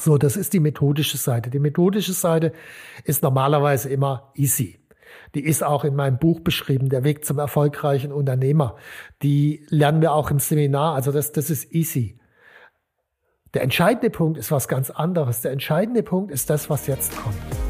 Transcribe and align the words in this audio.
So, 0.00 0.16
das 0.16 0.36
ist 0.36 0.54
die 0.54 0.60
methodische 0.60 1.18
Seite. 1.18 1.50
Die 1.50 1.58
methodische 1.58 2.14
Seite 2.14 2.52
ist 3.04 3.22
normalerweise 3.22 3.90
immer 3.90 4.32
easy. 4.34 4.78
Die 5.34 5.44
ist 5.44 5.62
auch 5.62 5.84
in 5.84 5.94
meinem 5.94 6.18
Buch 6.18 6.40
beschrieben, 6.40 6.88
der 6.88 7.04
Weg 7.04 7.24
zum 7.24 7.38
erfolgreichen 7.38 8.10
Unternehmer. 8.10 8.76
Die 9.22 9.66
lernen 9.68 10.00
wir 10.00 10.12
auch 10.12 10.30
im 10.30 10.38
Seminar. 10.38 10.94
Also 10.94 11.12
das, 11.12 11.32
das 11.32 11.50
ist 11.50 11.72
easy. 11.72 12.18
Der 13.52 13.62
entscheidende 13.62 14.10
Punkt 14.10 14.38
ist 14.38 14.50
was 14.50 14.68
ganz 14.68 14.88
anderes. 14.90 15.42
Der 15.42 15.52
entscheidende 15.52 16.02
Punkt 16.02 16.30
ist 16.30 16.48
das, 16.48 16.70
was 16.70 16.86
jetzt 16.86 17.14
kommt. 17.16 17.69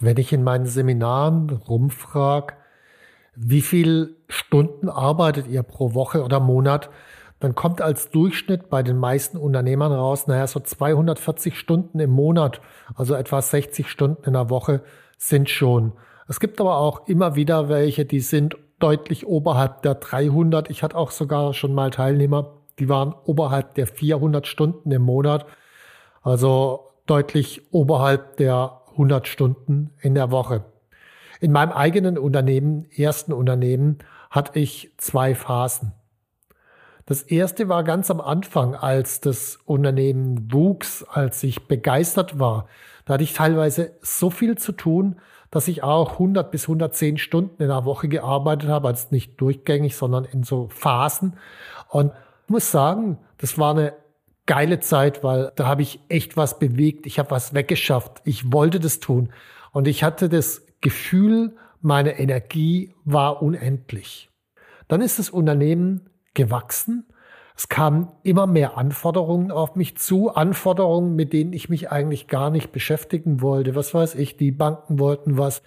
Wenn 0.00 0.16
ich 0.16 0.32
in 0.32 0.44
meinen 0.44 0.66
Seminaren 0.66 1.50
rumfrage, 1.50 2.54
wie 3.34 3.62
viel 3.62 4.16
Stunden 4.28 4.88
arbeitet 4.88 5.46
ihr 5.46 5.62
pro 5.62 5.94
Woche 5.94 6.22
oder 6.22 6.40
Monat, 6.40 6.90
dann 7.40 7.54
kommt 7.54 7.80
als 7.80 8.10
Durchschnitt 8.10 8.68
bei 8.68 8.82
den 8.82 8.96
meisten 8.96 9.36
Unternehmern 9.36 9.92
raus, 9.92 10.26
naja, 10.26 10.46
so 10.46 10.58
240 10.58 11.56
Stunden 11.56 12.00
im 12.00 12.10
Monat, 12.10 12.60
also 12.94 13.14
etwa 13.14 13.40
60 13.40 13.88
Stunden 13.88 14.24
in 14.24 14.32
der 14.32 14.50
Woche 14.50 14.82
sind 15.18 15.48
schon. 15.48 15.92
Es 16.26 16.40
gibt 16.40 16.60
aber 16.60 16.78
auch 16.78 17.06
immer 17.06 17.36
wieder 17.36 17.68
welche, 17.68 18.04
die 18.04 18.20
sind 18.20 18.56
deutlich 18.80 19.26
oberhalb 19.26 19.82
der 19.82 19.94
300. 19.94 20.70
Ich 20.70 20.82
hatte 20.82 20.96
auch 20.96 21.10
sogar 21.10 21.54
schon 21.54 21.74
mal 21.74 21.90
Teilnehmer, 21.90 22.54
die 22.78 22.88
waren 22.88 23.14
oberhalb 23.24 23.74
der 23.74 23.86
400 23.86 24.46
Stunden 24.46 24.90
im 24.90 25.02
Monat, 25.02 25.46
also 26.22 26.90
deutlich 27.06 27.72
oberhalb 27.72 28.36
der 28.36 28.77
100 28.98 29.28
Stunden 29.28 29.90
in 30.00 30.14
der 30.14 30.30
Woche. 30.32 30.64
In 31.40 31.52
meinem 31.52 31.70
eigenen 31.70 32.18
Unternehmen, 32.18 32.86
ersten 32.90 33.32
Unternehmen, 33.32 33.98
hatte 34.28 34.58
ich 34.58 34.92
zwei 34.98 35.36
Phasen. 35.36 35.92
Das 37.06 37.22
erste 37.22 37.68
war 37.68 37.84
ganz 37.84 38.10
am 38.10 38.20
Anfang, 38.20 38.74
als 38.74 39.20
das 39.20 39.58
Unternehmen 39.64 40.52
wuchs, 40.52 41.04
als 41.04 41.42
ich 41.42 41.66
begeistert 41.66 42.38
war. 42.38 42.66
Da 43.06 43.14
hatte 43.14 43.24
ich 43.24 43.32
teilweise 43.32 43.92
so 44.02 44.28
viel 44.28 44.58
zu 44.58 44.72
tun, 44.72 45.16
dass 45.50 45.68
ich 45.68 45.82
auch 45.82 46.12
100 46.12 46.50
bis 46.50 46.64
110 46.64 47.16
Stunden 47.16 47.62
in 47.62 47.68
der 47.68 47.86
Woche 47.86 48.08
gearbeitet 48.08 48.68
habe, 48.68 48.88
also 48.88 49.06
nicht 49.10 49.40
durchgängig, 49.40 49.96
sondern 49.96 50.24
in 50.24 50.42
so 50.42 50.68
Phasen. 50.68 51.38
Und 51.88 52.12
ich 52.44 52.50
muss 52.50 52.70
sagen, 52.70 53.18
das 53.38 53.56
war 53.56 53.70
eine 53.70 53.94
geile 54.48 54.80
Zeit, 54.80 55.22
weil 55.22 55.52
da 55.54 55.66
habe 55.66 55.82
ich 55.82 56.00
echt 56.08 56.36
was 56.36 56.58
bewegt. 56.58 57.06
Ich 57.06 57.20
habe 57.20 57.30
was 57.30 57.54
weggeschafft. 57.54 58.22
Ich 58.24 58.52
wollte 58.52 58.80
das 58.80 58.98
tun. 58.98 59.28
Und 59.72 59.86
ich 59.86 60.02
hatte 60.02 60.28
das 60.28 60.66
Gefühl, 60.80 61.54
meine 61.80 62.18
Energie 62.18 62.94
war 63.04 63.42
unendlich. 63.42 64.30
Dann 64.88 65.02
ist 65.02 65.20
das 65.20 65.30
Unternehmen 65.30 66.08
gewachsen. 66.34 67.06
Es 67.54 67.68
kamen 67.68 68.08
immer 68.22 68.46
mehr 68.46 68.78
Anforderungen 68.78 69.50
auf 69.50 69.76
mich 69.76 69.98
zu, 69.98 70.30
Anforderungen, 70.34 71.14
mit 71.14 71.32
denen 71.32 71.52
ich 71.52 71.68
mich 71.68 71.92
eigentlich 71.92 72.26
gar 72.26 72.50
nicht 72.50 72.72
beschäftigen 72.72 73.42
wollte. 73.42 73.74
Was 73.74 73.92
weiß 73.92 74.14
ich, 74.14 74.36
die 74.36 74.50
Banken 74.50 74.98
wollten 74.98 75.36
was, 75.36 75.62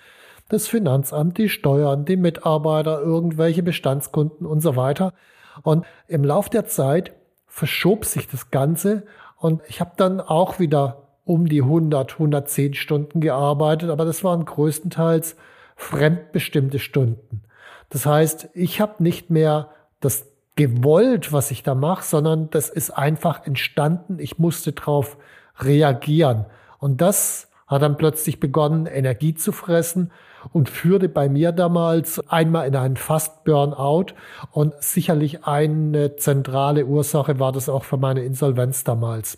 das 0.49 0.67
Finanzamt, 0.67 1.37
die 1.37 1.49
Steuern, 1.49 2.03
die 2.05 2.17
Mitarbeiter, 2.17 2.99
irgendwelche 2.99 3.61
Bestandskunden 3.61 4.47
und 4.47 4.61
so 4.61 4.75
weiter. 4.75 5.13
Und 5.61 5.85
im 6.07 6.23
Lauf 6.23 6.49
der 6.49 6.65
Zeit 6.65 7.13
verschob 7.51 8.05
sich 8.05 8.29
das 8.29 8.49
Ganze 8.49 9.03
und 9.35 9.61
ich 9.67 9.81
habe 9.81 9.91
dann 9.97 10.21
auch 10.21 10.57
wieder 10.57 11.09
um 11.25 11.47
die 11.47 11.61
100, 11.61 12.13
110 12.13 12.73
Stunden 12.75 13.19
gearbeitet, 13.19 13.89
aber 13.89 14.05
das 14.05 14.23
waren 14.23 14.45
größtenteils 14.45 15.35
fremdbestimmte 15.75 16.79
Stunden. 16.79 17.43
Das 17.89 18.05
heißt, 18.05 18.49
ich 18.53 18.79
habe 18.79 19.03
nicht 19.03 19.29
mehr 19.29 19.69
das 19.99 20.27
gewollt, 20.55 21.33
was 21.33 21.51
ich 21.51 21.61
da 21.61 21.75
mache, 21.75 22.03
sondern 22.03 22.49
das 22.49 22.69
ist 22.69 22.91
einfach 22.91 23.45
entstanden. 23.45 24.17
Ich 24.19 24.39
musste 24.39 24.71
darauf 24.71 25.17
reagieren. 25.59 26.45
Und 26.79 27.01
das 27.01 27.49
hat 27.67 27.81
dann 27.81 27.97
plötzlich 27.97 28.39
begonnen, 28.39 28.85
Energie 28.85 29.33
zu 29.33 29.51
fressen 29.51 30.11
und 30.53 30.69
führte 30.69 31.09
bei 31.09 31.29
mir 31.29 31.51
damals 31.51 32.19
einmal 32.29 32.67
in 32.67 32.75
einen 32.75 32.97
Fast-Burnout 32.97 34.13
und 34.51 34.73
sicherlich 34.81 35.45
eine 35.45 36.15
zentrale 36.15 36.85
Ursache 36.85 37.39
war 37.39 37.51
das 37.51 37.69
auch 37.69 37.83
für 37.83 37.97
meine 37.97 38.23
Insolvenz 38.23 38.83
damals. 38.83 39.37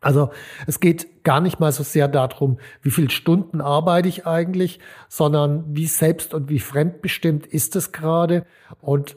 Also 0.00 0.30
es 0.66 0.80
geht 0.80 1.22
gar 1.22 1.40
nicht 1.40 1.60
mal 1.60 1.70
so 1.70 1.84
sehr 1.84 2.08
darum, 2.08 2.58
wie 2.82 2.90
viele 2.90 3.10
Stunden 3.10 3.60
arbeite 3.60 4.08
ich 4.08 4.26
eigentlich, 4.26 4.80
sondern 5.08 5.64
wie 5.68 5.86
selbst 5.86 6.34
und 6.34 6.48
wie 6.48 6.58
fremdbestimmt 6.58 7.46
ist 7.46 7.76
es 7.76 7.92
gerade. 7.92 8.44
Und 8.80 9.16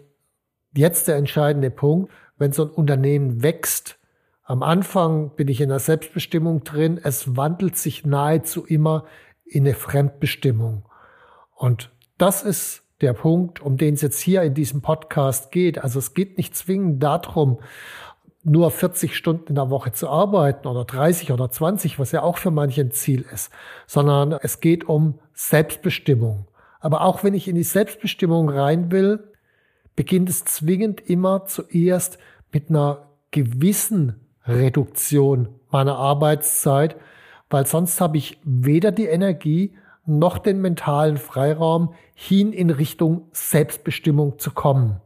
jetzt 0.75 1.07
der 1.07 1.15
entscheidende 1.15 1.71
Punkt, 1.71 2.11
wenn 2.37 2.51
so 2.51 2.65
ein 2.65 2.69
Unternehmen 2.69 3.41
wächst, 3.41 3.97
am 4.43 4.61
Anfang 4.61 5.31
bin 5.35 5.47
ich 5.47 5.59
in 5.59 5.69
der 5.69 5.79
Selbstbestimmung 5.79 6.63
drin, 6.63 6.99
es 7.03 7.35
wandelt 7.35 7.77
sich 7.77 8.05
nahezu 8.05 8.63
immer 8.63 9.05
in 9.43 9.65
eine 9.65 9.73
Fremdbestimmung. 9.73 10.85
Und 11.55 11.91
das 12.17 12.43
ist 12.43 12.83
der 13.01 13.13
Punkt, 13.13 13.61
um 13.61 13.77
den 13.77 13.95
es 13.95 14.01
jetzt 14.01 14.19
hier 14.19 14.43
in 14.43 14.53
diesem 14.53 14.81
Podcast 14.81 15.51
geht. 15.51 15.83
Also 15.83 15.99
es 15.99 16.13
geht 16.13 16.37
nicht 16.37 16.55
zwingend 16.55 17.01
darum, 17.01 17.59
nur 18.43 18.69
40 18.69 19.15
Stunden 19.15 19.47
in 19.49 19.55
der 19.55 19.71
Woche 19.71 19.91
zu 19.91 20.07
arbeiten 20.07 20.67
oder 20.67 20.85
30 20.85 21.31
oder 21.31 21.49
20, 21.49 21.97
was 21.97 22.11
ja 22.11 22.21
auch 22.21 22.37
für 22.37 22.51
manche 22.51 22.81
ein 22.81 22.91
Ziel 22.91 23.25
ist, 23.33 23.51
sondern 23.87 24.33
es 24.33 24.59
geht 24.59 24.87
um 24.87 25.19
Selbstbestimmung. 25.33 26.47
Aber 26.79 27.01
auch 27.01 27.23
wenn 27.23 27.33
ich 27.33 27.47
in 27.47 27.55
die 27.55 27.63
Selbstbestimmung 27.63 28.49
rein 28.49 28.91
will, 28.91 29.31
beginnt 29.95 30.29
es 30.29 30.45
zwingend 30.45 31.01
immer 31.09 31.45
zuerst 31.45 32.19
mit 32.51 32.69
einer 32.69 33.09
gewissen 33.31 34.27
Reduktion 34.45 35.49
meiner 35.71 35.97
Arbeitszeit, 35.97 36.95
weil 37.49 37.65
sonst 37.65 37.99
habe 37.99 38.17
ich 38.17 38.37
weder 38.43 38.91
die 38.91 39.07
Energie 39.07 39.75
noch 40.05 40.37
den 40.37 40.61
mentalen 40.61 41.17
Freiraum 41.17 41.93
hin 42.13 42.53
in 42.53 42.69
Richtung 42.69 43.27
Selbstbestimmung 43.31 44.39
zu 44.39 44.51
kommen. 44.51 45.01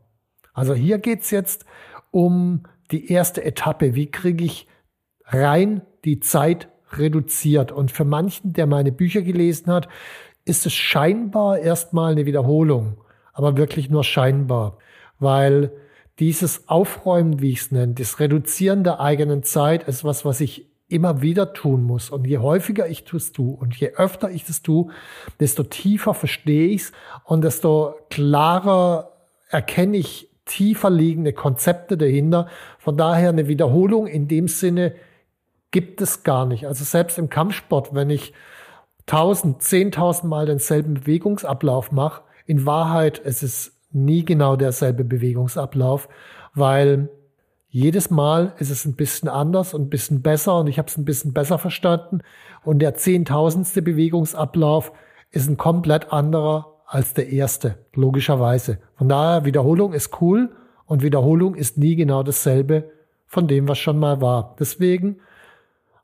Also 0.53 0.73
hier 0.73 0.97
geht's 0.97 1.31
jetzt 1.31 1.65
um 2.11 2.63
die 2.91 3.11
erste 3.11 3.43
Etappe. 3.43 3.95
Wie 3.95 4.11
kriege 4.11 4.43
ich 4.43 4.67
rein 5.25 5.81
die 6.05 6.19
Zeit 6.19 6.69
reduziert? 6.91 7.71
Und 7.71 7.91
für 7.91 8.05
manchen, 8.05 8.53
der 8.53 8.67
meine 8.67 8.91
Bücher 8.91 9.21
gelesen 9.21 9.71
hat, 9.71 9.87
ist 10.45 10.65
es 10.65 10.73
scheinbar 10.73 11.59
erstmal 11.59 12.11
eine 12.11 12.25
Wiederholung, 12.25 12.97
aber 13.33 13.55
wirklich 13.55 13.89
nur 13.89 14.03
scheinbar, 14.03 14.77
weil 15.19 15.71
dieses 16.17 16.67
Aufräumen, 16.67 17.41
wie 17.41 17.51
ich 17.51 17.61
es 17.61 17.71
nenne, 17.71 17.93
das 17.93 18.19
Reduzieren 18.19 18.83
der 18.83 18.99
eigenen 18.99 19.43
Zeit 19.43 19.87
ist 19.87 20.03
was, 20.03 20.25
was 20.25 20.41
ich 20.41 20.68
immer 20.89 21.21
wieder 21.21 21.53
tun 21.53 21.83
muss. 21.83 22.09
Und 22.09 22.27
je 22.27 22.39
häufiger 22.39 22.87
ich 22.87 23.05
das 23.05 23.31
tue 23.31 23.55
und 23.55 23.75
je 23.75 23.91
öfter 23.95 24.29
ich 24.31 24.43
das 24.45 24.61
tue, 24.61 24.91
desto 25.39 25.63
tiefer 25.63 26.13
verstehe 26.13 26.67
ich 26.69 26.81
es 26.81 26.91
und 27.23 27.43
desto 27.43 27.95
klarer 28.09 29.13
erkenne 29.49 29.97
ich 29.97 30.29
tiefer 30.45 30.89
liegende 30.89 31.31
Konzepte 31.31 31.95
dahinter. 31.95 32.47
Von 32.79 32.97
daher 32.97 33.29
eine 33.29 33.47
Wiederholung 33.47 34.07
in 34.07 34.27
dem 34.27 34.47
Sinne 34.47 34.95
gibt 35.71 36.01
es 36.01 36.23
gar 36.23 36.47
nicht. 36.47 36.65
Also 36.65 36.83
selbst 36.83 37.19
im 37.19 37.29
Kampfsport, 37.29 37.93
wenn 37.93 38.09
ich 38.09 38.33
tausend, 39.05 39.61
zehntausend 39.61 40.29
Mal 40.29 40.47
denselben 40.47 40.95
Bewegungsablauf 40.95 41.91
mache, 41.91 42.23
in 42.47 42.65
Wahrheit 42.65 43.21
es 43.23 43.43
ist 43.43 43.73
nie 43.91 44.25
genau 44.25 44.55
derselbe 44.55 45.03
Bewegungsablauf, 45.03 46.09
weil 46.55 47.09
jedes 47.69 48.09
Mal 48.09 48.53
ist 48.57 48.71
es 48.71 48.85
ein 48.85 48.95
bisschen 48.95 49.29
anders 49.29 49.73
und 49.73 49.83
ein 49.83 49.89
bisschen 49.89 50.21
besser 50.21 50.57
und 50.57 50.67
ich 50.67 50.79
habe 50.79 50.87
es 50.87 50.97
ein 50.97 51.05
bisschen 51.05 51.33
besser 51.33 51.59
verstanden. 51.59 52.21
Und 52.63 52.79
der 52.79 52.95
zehntausendste 52.95 53.81
Bewegungsablauf 53.81 54.91
ist 55.31 55.47
ein 55.47 55.57
komplett 55.57 56.11
anderer 56.11 56.81
als 56.87 57.13
der 57.13 57.29
erste, 57.29 57.77
logischerweise. 57.93 58.79
Von 58.95 59.07
daher, 59.07 59.45
Wiederholung 59.45 59.93
ist 59.93 60.19
cool 60.19 60.49
und 60.85 61.03
Wiederholung 61.03 61.53
ist 61.53 61.77
nie 61.77 61.95
genau 61.95 62.23
dasselbe 62.23 62.89
von 63.27 63.47
dem, 63.47 63.67
was 63.67 63.77
schon 63.77 63.99
mal 63.99 64.19
war. 64.19 64.55
Deswegen 64.59 65.19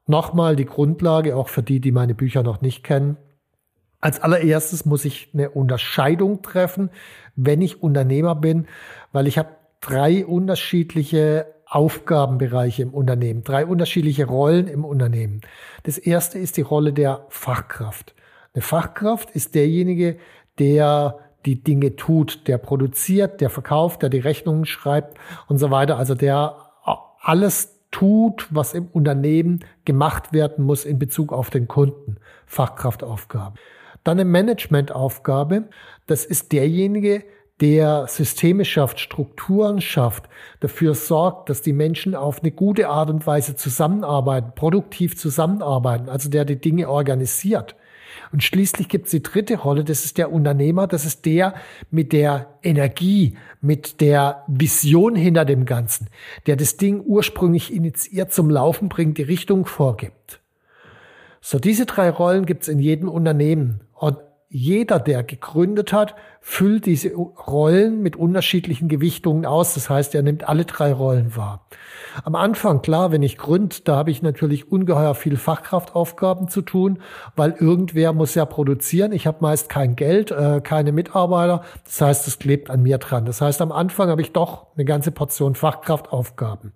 nochmal 0.06 0.56
die 0.56 0.66
Grundlage, 0.66 1.36
auch 1.36 1.50
für 1.50 1.64
die, 1.64 1.80
die 1.80 1.92
meine 1.92 2.14
Bücher 2.14 2.44
noch 2.44 2.62
nicht 2.62 2.84
kennen. 2.84 3.18
Als 4.00 4.22
allererstes 4.22 4.86
muss 4.86 5.04
ich 5.04 5.32
eine 5.34 5.50
Unterscheidung 5.50 6.44
treffen, 6.44 6.92
wenn 7.36 7.64
ich 7.64 7.82
Unternehmer 7.82 8.36
bin, 8.36 8.68
weil 9.12 9.26
ich 9.26 9.40
habe 9.40 9.50
drei 9.82 10.24
unterschiedliche 10.24 11.55
Aufgabenbereiche 11.68 12.84
im 12.84 12.94
Unternehmen, 12.94 13.44
drei 13.44 13.66
unterschiedliche 13.66 14.26
Rollen 14.26 14.68
im 14.68 14.86
Unternehmen. 14.86 15.42
Das 15.84 15.98
erste 15.98 16.40
ist 16.40 16.58
die 16.58 16.62
Rolle 16.62 16.94
der 16.94 17.26
Fachkraft. 17.30 18.14
Eine 18.54 18.62
Fachkraft 18.62 19.32
ist 19.32 19.56
derjenige, 19.56 20.18
der 20.60 21.20
die 21.46 21.64
Dinge 21.64 21.96
tut, 21.96 22.48
der 22.48 22.58
produziert, 22.58 23.42
der 23.42 23.50
verkauft, 23.50 24.02
der 24.02 24.10
die 24.10 24.20
Rechnungen 24.20 24.66
schreibt 24.66 25.18
und 25.48 25.58
so 25.58 25.72
weiter. 25.72 25.98
Also 25.98 26.16
der 26.16 26.56
alles 27.20 27.76
tut, 27.92 28.48
was 28.52 28.74
im 28.74 28.88
Unternehmen 28.88 29.66
gemacht 29.86 30.34
werden 30.34 30.66
muss 30.66 30.86
in 30.86 31.00
Bezug 31.00 31.34
auf 31.34 31.50
den 31.50 31.68
Kunden. 31.68 32.18
Fachkraftaufgabe. 32.46 33.58
Dann 34.04 34.20
eine 34.20 34.30
Managementaufgabe. 34.30 35.70
Das 36.06 36.26
ist 36.26 36.52
derjenige, 36.52 37.24
der 37.62 38.08
Systeme 38.08 38.66
schafft, 38.66 39.00
Strukturen 39.00 39.80
schafft, 39.80 40.28
dafür 40.60 40.94
sorgt, 40.94 41.50
dass 41.50 41.62
die 41.62 41.74
Menschen 41.74 42.14
auf 42.14 42.42
eine 42.42 42.52
gute 42.52 42.90
Art 42.90 43.10
und 43.10 43.26
Weise 43.26 43.56
zusammenarbeiten, 43.56 44.52
produktiv 44.56 45.16
zusammenarbeiten, 45.18 46.10
also 46.10 46.30
der 46.30 46.44
die 46.44 46.60
Dinge 46.60 46.90
organisiert. 46.90 47.76
Und 48.32 48.44
schließlich 48.44 48.90
gibt 48.90 49.06
es 49.06 49.12
die 49.12 49.24
dritte 49.24 49.58
Rolle, 49.58 49.84
das 49.84 50.04
ist 50.04 50.18
der 50.18 50.32
Unternehmer, 50.32 50.88
das 50.88 51.06
ist 51.06 51.26
der 51.26 51.56
mit 51.92 52.12
der 52.12 52.48
Energie, 52.64 53.38
mit 53.62 54.02
der 54.02 54.44
Vision 54.48 55.16
hinter 55.16 55.46
dem 55.46 55.66
Ganzen, 55.66 56.10
der 56.48 56.56
das 56.56 56.78
Ding 56.78 57.02
ursprünglich 57.06 57.74
initiiert 57.74 58.34
zum 58.34 58.50
Laufen 58.50 58.90
bringt, 58.90 59.18
die 59.18 59.24
Richtung 59.24 59.66
vorgibt. 59.66 60.42
So, 61.40 61.60
diese 61.60 61.86
drei 61.86 62.10
Rollen 62.10 62.46
gibt 62.46 62.64
es 62.64 62.70
in 62.70 62.80
jedem 62.80 63.08
Unternehmen. 63.08 63.82
Und 63.94 64.18
jeder, 64.48 65.00
der 65.00 65.24
gegründet 65.24 65.92
hat, 65.92 66.16
füllt 66.40 66.86
diese 66.86 67.14
Rollen 67.14 68.02
mit 68.02 68.16
unterschiedlichen 68.16 68.88
Gewichtungen 68.88 69.46
aus. 69.46 69.74
Das 69.74 69.90
heißt, 69.90 70.14
er 70.14 70.22
nimmt 70.22 70.48
alle 70.48 70.66
drei 70.66 70.94
Rollen 70.94 71.36
wahr. 71.36 71.68
Am 72.24 72.36
Anfang, 72.36 72.82
klar, 72.82 73.12
wenn 73.12 73.24
ich 73.24 73.38
gründe, 73.38 73.78
da 73.84 73.96
habe 73.96 74.12
ich 74.12 74.22
natürlich 74.22 74.72
ungeheuer 74.72 75.16
viel 75.16 75.38
Fachkraftaufgaben 75.38 76.48
zu 76.48 76.62
tun, 76.62 77.00
weil 77.36 77.56
irgendwer 77.60 78.14
muss 78.14 78.36
ja 78.36 78.46
produzieren. 78.46 79.12
Ich 79.12 79.28
habe 79.28 79.40
meist 79.42 79.68
kein 79.68 79.96
Geld, 79.96 80.32
äh, 80.32 80.62
keine 80.62 80.92
Mitarbeiter. 80.92 81.64
Das 81.84 82.00
heißt, 82.02 82.28
es 82.28 82.40
klebt 82.40 82.70
an 82.70 82.84
mir 82.84 83.00
dran. 83.00 83.26
Das 83.26 83.42
heißt, 83.42 83.62
am 83.62 83.72
Anfang 83.72 84.10
habe 84.10 84.22
ich 84.22 84.32
doch 84.32 84.68
eine 84.76 84.86
ganze 84.86 85.12
Portion 85.12 85.56
Fachkraftaufgaben 85.56 86.74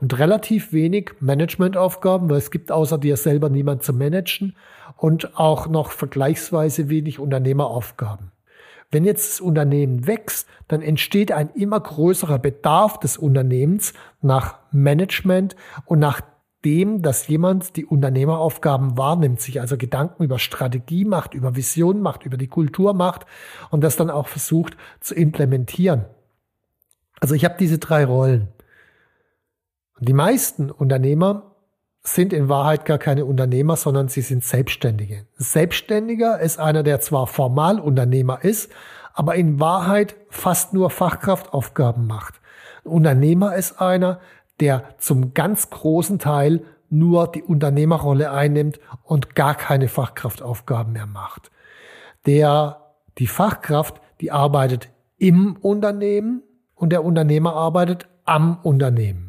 und 0.00 0.18
relativ 0.18 0.72
wenig 0.72 1.12
Managementaufgaben, 1.20 2.30
weil 2.30 2.38
es 2.38 2.50
gibt 2.50 2.72
außer 2.72 2.98
dir 2.98 3.16
selber 3.16 3.48
niemand 3.48 3.82
zu 3.82 3.92
managen 3.92 4.56
und 4.96 5.38
auch 5.38 5.68
noch 5.68 5.90
vergleichsweise 5.90 6.88
wenig 6.88 7.18
Unternehmeraufgaben. 7.18 8.32
Wenn 8.90 9.04
jetzt 9.04 9.32
das 9.32 9.40
Unternehmen 9.40 10.06
wächst, 10.06 10.46
dann 10.68 10.82
entsteht 10.82 11.32
ein 11.32 11.50
immer 11.54 11.80
größerer 11.80 12.38
Bedarf 12.38 13.00
des 13.00 13.16
Unternehmens 13.16 13.94
nach 14.20 14.58
Management 14.70 15.56
und 15.86 15.98
nach 15.98 16.20
dem, 16.64 17.02
dass 17.02 17.26
jemand 17.26 17.76
die 17.76 17.86
Unternehmeraufgaben 17.86 18.96
wahrnimmt, 18.96 19.40
sich 19.40 19.60
also 19.60 19.76
Gedanken 19.76 20.22
über 20.22 20.38
Strategie 20.38 21.04
macht, 21.04 21.34
über 21.34 21.56
Vision 21.56 22.02
macht, 22.02 22.24
über 22.24 22.36
die 22.36 22.48
Kultur 22.48 22.94
macht 22.94 23.26
und 23.70 23.82
das 23.82 23.96
dann 23.96 24.10
auch 24.10 24.28
versucht 24.28 24.76
zu 25.00 25.14
implementieren. 25.14 26.04
Also 27.20 27.34
ich 27.34 27.44
habe 27.44 27.56
diese 27.58 27.78
drei 27.78 28.04
Rollen. 28.04 28.48
Die 30.04 30.14
meisten 30.14 30.72
Unternehmer 30.72 31.52
sind 32.02 32.32
in 32.32 32.48
Wahrheit 32.48 32.86
gar 32.86 32.98
keine 32.98 33.24
Unternehmer, 33.24 33.76
sondern 33.76 34.08
sie 34.08 34.22
sind 34.22 34.42
Selbstständige. 34.42 35.26
Selbstständiger 35.36 36.40
ist 36.40 36.58
einer, 36.58 36.82
der 36.82 37.00
zwar 37.00 37.28
formal 37.28 37.78
Unternehmer 37.78 38.42
ist, 38.42 38.72
aber 39.14 39.36
in 39.36 39.60
Wahrheit 39.60 40.16
fast 40.28 40.74
nur 40.74 40.90
Fachkraftaufgaben 40.90 42.08
macht. 42.08 42.40
Ein 42.84 42.90
Unternehmer 42.90 43.54
ist 43.54 43.80
einer, 43.80 44.18
der 44.58 44.82
zum 44.98 45.34
ganz 45.34 45.70
großen 45.70 46.18
Teil 46.18 46.64
nur 46.90 47.28
die 47.28 47.44
Unternehmerrolle 47.44 48.32
einnimmt 48.32 48.80
und 49.04 49.36
gar 49.36 49.54
keine 49.54 49.86
Fachkraftaufgaben 49.86 50.92
mehr 50.92 51.06
macht. 51.06 51.52
Der, 52.26 52.90
die 53.18 53.28
Fachkraft, 53.28 54.00
die 54.20 54.32
arbeitet 54.32 54.88
im 55.16 55.54
Unternehmen 55.60 56.42
und 56.74 56.90
der 56.90 57.04
Unternehmer 57.04 57.54
arbeitet 57.54 58.08
am 58.24 58.58
Unternehmen. 58.64 59.21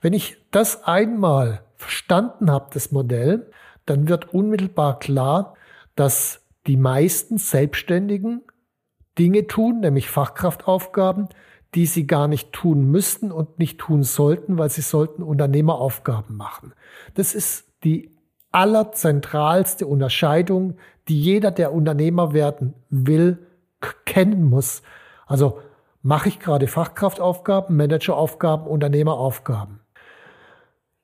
Wenn 0.00 0.12
ich 0.12 0.36
das 0.50 0.84
einmal 0.84 1.62
verstanden 1.76 2.50
habe, 2.50 2.70
das 2.72 2.92
Modell, 2.92 3.50
dann 3.86 4.08
wird 4.08 4.32
unmittelbar 4.32 4.98
klar, 4.98 5.54
dass 5.96 6.44
die 6.66 6.76
meisten 6.76 7.38
Selbstständigen 7.38 8.42
Dinge 9.18 9.46
tun, 9.46 9.80
nämlich 9.80 10.08
Fachkraftaufgaben, 10.08 11.28
die 11.74 11.86
sie 11.86 12.06
gar 12.06 12.28
nicht 12.28 12.52
tun 12.52 12.90
müssten 12.90 13.32
und 13.32 13.58
nicht 13.58 13.78
tun 13.78 14.02
sollten, 14.02 14.58
weil 14.58 14.70
sie 14.70 14.82
sollten 14.82 15.22
Unternehmeraufgaben 15.22 16.36
machen. 16.36 16.72
Das 17.14 17.34
ist 17.34 17.66
die 17.84 18.16
allerzentralste 18.52 19.86
Unterscheidung, 19.86 20.78
die 21.08 21.20
jeder, 21.20 21.50
der 21.50 21.72
Unternehmer 21.72 22.32
werden 22.32 22.74
will, 22.90 23.46
kennen 24.04 24.44
muss. 24.44 24.82
Also 25.26 25.60
mache 26.02 26.28
ich 26.28 26.38
gerade 26.38 26.66
Fachkraftaufgaben, 26.66 27.76
Manageraufgaben, 27.76 28.66
Unternehmeraufgaben. 28.66 29.80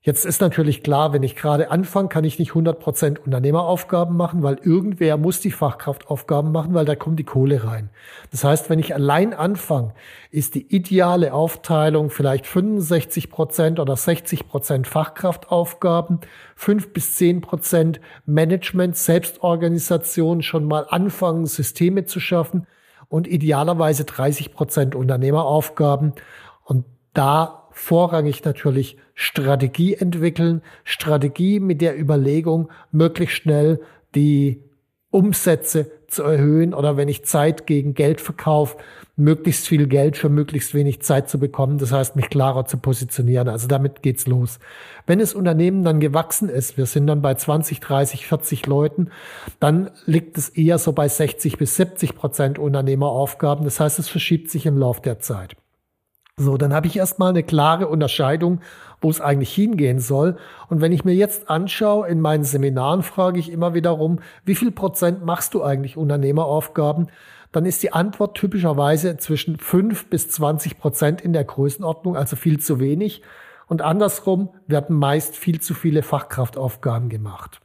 Jetzt 0.07 0.27
ist 0.27 0.43
natürlich 0.43 0.83
klar, 0.83 1.15
wenn 1.15 1.23
ich 1.23 1.35
gerade 1.35 1.71
anfange, 1.71 2.11
kann 2.11 2.25
ich 2.25 2.39
nicht 2.39 2.53
100% 2.53 3.21
Unternehmeraufgaben 3.21 4.15
machen, 4.15 4.43
weil 4.43 4.59
irgendwer 4.63 5.17
muss 5.17 5.41
die 5.41 5.51
Fachkraftaufgaben 5.51 6.53
machen, 6.53 6.75
weil 6.75 6.85
da 6.85 6.95
kommt 6.95 7.19
die 7.19 7.25
Kohle 7.25 7.65
rein. 7.65 7.89
Das 8.31 8.45
heißt, 8.45 8.69
wenn 8.69 8.79
ich 8.79 8.95
allein 8.95 9.33
anfange, 9.33 9.95
ist 10.31 10.57
die 10.57 10.77
ideale 10.77 11.33
Aufteilung 11.33 12.11
vielleicht 12.11 12.45
65% 12.45 13.81
oder 13.81 13.95
60% 13.95 14.85
Fachkraftaufgaben, 14.85 16.21
5 16.55 16.93
bis 16.93 17.17
10% 17.17 17.99
Management, 18.27 18.99
Selbstorganisation, 18.99 20.43
schon 20.43 20.67
mal 20.67 20.87
anfangen, 20.87 21.47
Systeme 21.47 22.05
zu 22.05 22.21
schaffen 22.21 22.67
und 23.09 23.27
idealerweise 23.27 24.03
30% 24.03 24.95
Unternehmeraufgaben. 24.95 26.13
Und 26.63 26.85
da 27.15 27.64
vorrangig 27.75 28.45
natürlich 28.45 28.97
Strategie 29.15 29.95
entwickeln, 29.95 30.63
Strategie 30.85 31.61
mit 31.61 31.81
der 31.81 31.99
Überlegung, 31.99 32.71
möglichst 32.93 33.37
schnell 33.37 33.81
die 34.15 34.63
Umsätze 35.11 35.91
zu 36.09 36.23
erhöhen 36.23 36.75
oder 36.75 36.97
wenn 36.97 37.09
ich 37.09 37.25
Zeit 37.25 37.67
gegen 37.67 37.95
Geld 37.95 38.21
verkaufe, 38.21 38.77
möglichst 39.17 39.69
viel 39.69 39.87
Geld 39.87 40.17
für 40.17 40.29
möglichst 40.29 40.75
wenig 40.75 41.03
Zeit 41.03 41.29
zu 41.29 41.39
bekommen. 41.39 41.79
Das 41.79 41.93
heißt, 41.93 42.17
mich 42.17 42.31
klarer 42.31 42.67
zu 42.67 42.79
positionieren. 42.79 43.49
Also 43.49 43.69
damit 43.69 44.03
geht's 44.03 44.27
los. 44.27 44.59
Wenn 45.07 45.21
das 45.21 45.35
Unternehmen 45.35 45.85
dann 45.85 46.01
gewachsen 46.01 46.49
ist, 46.49 46.77
wir 46.77 46.87
sind 46.87 47.07
dann 47.07 47.23
bei 47.23 47.35
20, 47.35 47.81
30, 47.81 48.27
40 48.27 48.67
Leuten, 48.67 49.11
dann 49.61 49.91
liegt 50.07 50.37
es 50.39 50.49
eher 50.49 50.79
so 50.79 50.93
bei 50.93 51.09
60 51.09 51.59
bis 51.59 51.77
70 51.77 52.17
Prozent 52.17 52.59
Unternehmeraufgaben. 52.59 53.65
Das 53.65 53.79
heißt, 53.79 53.99
es 53.99 54.09
verschiebt 54.09 54.51
sich 54.51 54.67
im 54.67 54.79
Lauf 54.79 55.01
der 55.01 55.21
Zeit. 55.21 55.55
So, 56.37 56.57
dann 56.57 56.75
habe 56.75 56.89
ich 56.89 56.97
erstmal 56.97 57.31
eine 57.31 57.45
klare 57.45 57.87
Unterscheidung, 57.87 58.61
wo 59.01 59.09
es 59.09 59.21
eigentlich 59.21 59.55
hingehen 59.55 60.01
soll. 60.01 60.37
Und 60.69 60.81
wenn 60.81 60.91
ich 60.91 61.05
mir 61.05 61.15
jetzt 61.15 61.49
anschaue, 61.49 62.09
in 62.09 62.21
meinen 62.21 62.43
Seminaren 62.43 63.05
frage 63.05 63.39
ich 63.39 63.53
immer 63.53 63.73
wiederum, 63.75 64.19
wie 64.45 64.57
viel 64.57 64.73
Prozent 64.73 65.25
machst 65.25 65.55
du 65.55 65.63
eigentlich 65.63 65.97
Unternehmeraufgaben? 65.97 67.07
Dann 67.53 67.67
ist 67.67 67.85
die 67.85 67.93
Antwort 67.93 68.37
typischerweise 68.37 69.17
zwischen 69.17 69.59
5 69.59 70.11
bis 70.11 70.29
20 70.29 70.77
Prozent 70.77 71.21
in 71.21 71.33
der 71.33 71.45
Größenordnung, 71.45 72.17
also 72.17 72.35
viel 72.35 72.59
zu 72.59 72.81
wenig. 72.81 73.23
Und 73.69 73.81
andersrum 73.81 74.49
werden 74.67 74.97
meist 74.97 75.37
viel 75.37 75.61
zu 75.61 75.73
viele 75.73 76.03
Fachkraftaufgaben 76.03 77.11
gemacht. 77.11 77.61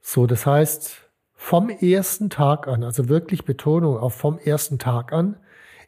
So, 0.00 0.26
das 0.26 0.46
heißt, 0.46 0.96
vom 1.32 1.70
ersten 1.70 2.28
Tag 2.28 2.66
an, 2.66 2.82
also 2.82 3.08
wirklich 3.08 3.44
Betonung 3.44 3.98
auf 3.98 4.14
vom 4.14 4.36
ersten 4.38 4.80
Tag 4.80 5.12
an, 5.12 5.36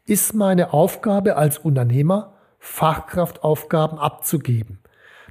ist 0.06 0.34
meine 0.34 0.72
Aufgabe 0.72 1.36
als 1.36 1.58
Unternehmer, 1.58 2.32
Fachkraftaufgaben 2.58 3.98
abzugeben. 3.98 4.78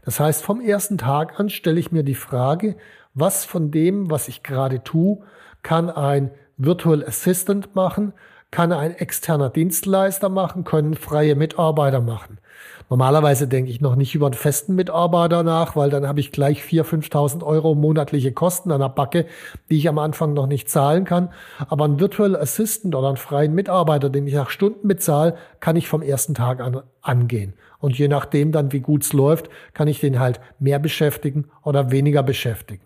Das 0.03 0.20
heißt, 0.20 0.44
vom 0.44 0.62
ersten 0.62 0.98
Tag 0.98 1.39
an 1.39 1.50
stelle 1.50 1.79
ich 1.79 1.91
mir 1.91 2.03
die 2.03 2.15
Frage, 2.15 2.75
was 3.13 3.46
von 3.46 3.72
dem, 3.72 4.12
was 4.12 4.27
ich 4.27 4.44
gerade 4.44 4.84
tue, 4.84 5.20
kann 5.63 5.89
ein 5.89 6.32
Virtual 6.58 7.03
Assistant 7.05 7.74
machen, 7.75 8.13
kann 8.51 8.72
ein 8.72 8.91
externer 8.96 9.50
Dienstleister 9.50 10.29
machen, 10.29 10.63
können 10.63 10.96
freie 10.96 11.36
Mitarbeiter 11.36 12.01
machen. 12.01 12.38
Normalerweise 12.89 13.48
denke 13.48 13.72
ich 13.72 13.82
noch 13.82 13.96
nicht 13.96 14.13
über 14.13 14.27
einen 14.27 14.36
festen 14.36 14.75
Mitarbeiter 14.75 15.42
nach, 15.42 15.75
weil 15.75 15.89
dann 15.89 16.08
habe 16.08 16.20
ich 16.20 16.32
gleich 16.32 16.62
4.000, 16.62 17.10
5.000 17.10 17.44
Euro 17.44 17.74
monatliche 17.74 18.32
Kosten 18.32 18.72
an 18.72 18.80
der 18.80 18.89
Backe, 18.89 19.25
die 19.70 19.77
ich 19.77 19.89
am 19.89 19.98
Anfang 19.98 20.34
noch 20.34 20.46
nicht 20.46 20.70
zahlen 20.70 21.04
kann. 21.04 21.30
Aber 21.68 21.86
ein 21.86 22.00
Virtual 22.00 22.36
Assistant 22.36 22.94
oder 22.94 23.08
einen 23.08 23.18
freien 23.18 23.56
Mitarbeiter, 23.56 24.10
den 24.10 24.27
ich 24.27 24.36
nach 24.36 24.51
Stunden 24.51 24.88
bezahle, 24.88 25.36
kann 25.60 25.75
ich 25.75 25.88
vom 25.88 26.04
ersten 26.04 26.36
Tag 26.36 26.62
an 26.62 26.84
angehen. 27.01 27.54
Und 27.80 27.98
je 27.98 28.08
nachdem 28.08 28.51
dann, 28.51 28.72
wie 28.72 28.80
gut 28.80 29.04
es 29.04 29.13
läuft, 29.13 29.50
kann 29.74 29.88
ich 29.88 30.00
den 30.00 30.20
halt 30.20 30.39
mehr 30.60 30.80
beschäftigen 30.80 31.46
oder 31.63 31.92
weniger 31.92 32.24
beschäftigen. 32.24 32.84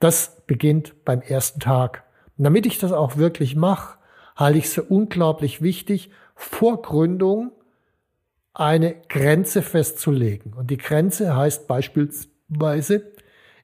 Das 0.00 0.42
beginnt 0.46 1.04
beim 1.04 1.20
ersten 1.20 1.60
Tag. 1.60 2.04
Und 2.38 2.44
damit 2.44 2.66
ich 2.66 2.78
das 2.78 2.92
auch 2.92 3.16
wirklich 3.16 3.54
mache, 3.54 3.98
halte 4.34 4.58
ich 4.58 4.64
es 4.64 4.74
für 4.74 4.82
unglaublich 4.82 5.62
wichtig, 5.62 6.10
vor 6.34 6.82
Gründung 6.82 7.52
eine 8.52 8.94
Grenze 9.08 9.62
festzulegen. 9.62 10.52
Und 10.54 10.70
die 10.70 10.76
Grenze 10.76 11.36
heißt 11.36 11.66
beispielsweise, 11.68 13.12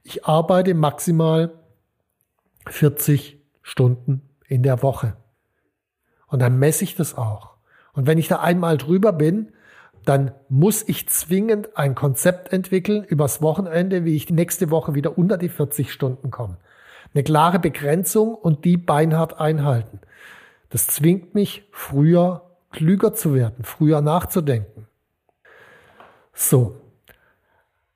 ich 0.02 0.24
arbeite 0.24 0.74
maximal 0.74 1.52
40 2.68 3.40
Stunden 3.62 4.22
in 4.46 4.62
der 4.62 4.82
Woche. 4.82 5.16
Und 6.28 6.40
dann 6.40 6.58
messe 6.58 6.84
ich 6.84 6.94
das 6.94 7.16
auch. 7.16 7.56
Und 7.92 8.06
wenn 8.06 8.18
ich 8.18 8.28
da 8.28 8.40
einmal 8.40 8.76
drüber 8.76 9.12
bin, 9.12 9.52
dann 10.04 10.32
muss 10.48 10.88
ich 10.88 11.08
zwingend 11.08 11.76
ein 11.76 11.96
Konzept 11.96 12.52
entwickeln 12.52 13.02
übers 13.02 13.42
Wochenende, 13.42 14.04
wie 14.04 14.14
ich 14.14 14.30
nächste 14.30 14.70
Woche 14.70 14.94
wieder 14.94 15.18
unter 15.18 15.36
die 15.36 15.48
40 15.48 15.92
Stunden 15.92 16.30
komme. 16.30 16.58
Eine 17.12 17.24
klare 17.24 17.58
Begrenzung 17.58 18.34
und 18.34 18.64
die 18.64 18.76
beinhart 18.76 19.40
einhalten. 19.40 20.00
Das 20.68 20.86
zwingt 20.86 21.34
mich, 21.34 21.68
früher 21.72 22.45
klüger 22.76 23.14
zu 23.14 23.34
werden, 23.34 23.64
früher 23.64 24.00
nachzudenken. 24.02 24.86
So. 26.32 26.76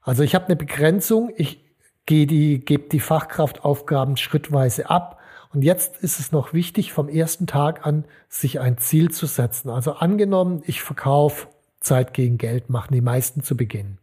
Also 0.00 0.22
ich 0.25 0.34
habe 0.34 0.46
eine 0.46 0.56
Begrenzung, 0.56 1.32
ich 1.37 1.64
gehe 2.06 2.26
die, 2.26 2.64
gebe 2.64 2.88
die 2.88 2.99
Fachkraftaufgaben 2.99 4.16
schrittweise 4.16 4.90
ab. 4.90 5.20
Und 5.52 5.62
jetzt 5.62 5.99
ist 5.99 6.18
es 6.18 6.32
noch 6.32 6.52
wichtig, 6.52 6.92
vom 6.92 7.08
ersten 7.08 7.46
Tag 7.46 7.87
an 7.87 8.04
sich 8.28 8.58
ein 8.58 8.78
Ziel 8.78 9.10
zu 9.10 9.26
setzen. 9.26 9.68
Also 9.68 9.92
angenommen, 9.92 10.62
ich 10.66 10.82
verkaufe 10.82 11.49
Zeit 11.80 12.14
gegen 12.14 12.38
Geld, 12.38 12.70
machen 12.70 12.94
die 12.94 13.00
meisten 13.00 13.42
zu 13.42 13.56
Beginn. 13.56 13.99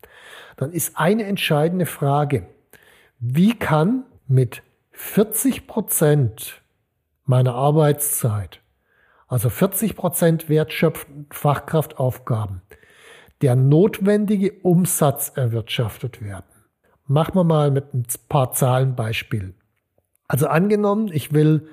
Dann 0.58 0.72
ist 0.72 0.98
eine 0.98 1.24
entscheidende 1.24 1.86
Frage, 1.86 2.48
wie 3.20 3.58
kann 3.58 4.04
mit 4.28 4.62
40 4.92 5.68
Prozent 5.68 6.62
meiner 7.26 7.56
Arbeitszeit, 7.56 8.62
also 9.28 9.50
40 9.50 9.96
Prozent 9.96 10.50
wertschöpfend 10.50 11.34
Fachkraftaufgaben, 11.34 12.62
der 13.42 13.56
notwendige 13.56 14.54
Umsatz 14.64 15.32
erwirtschaftet 15.36 16.22
werden. 16.22 16.46
Machen 17.06 17.36
wir 17.36 17.44
mal 17.44 17.72
mit 17.72 17.94
ein 17.94 18.06
paar 18.30 18.52
Zahlenbeispielen. 18.52 19.56
Also 20.28 20.48
angenommen, 20.48 21.10
ich 21.12 21.34
will 21.34 21.70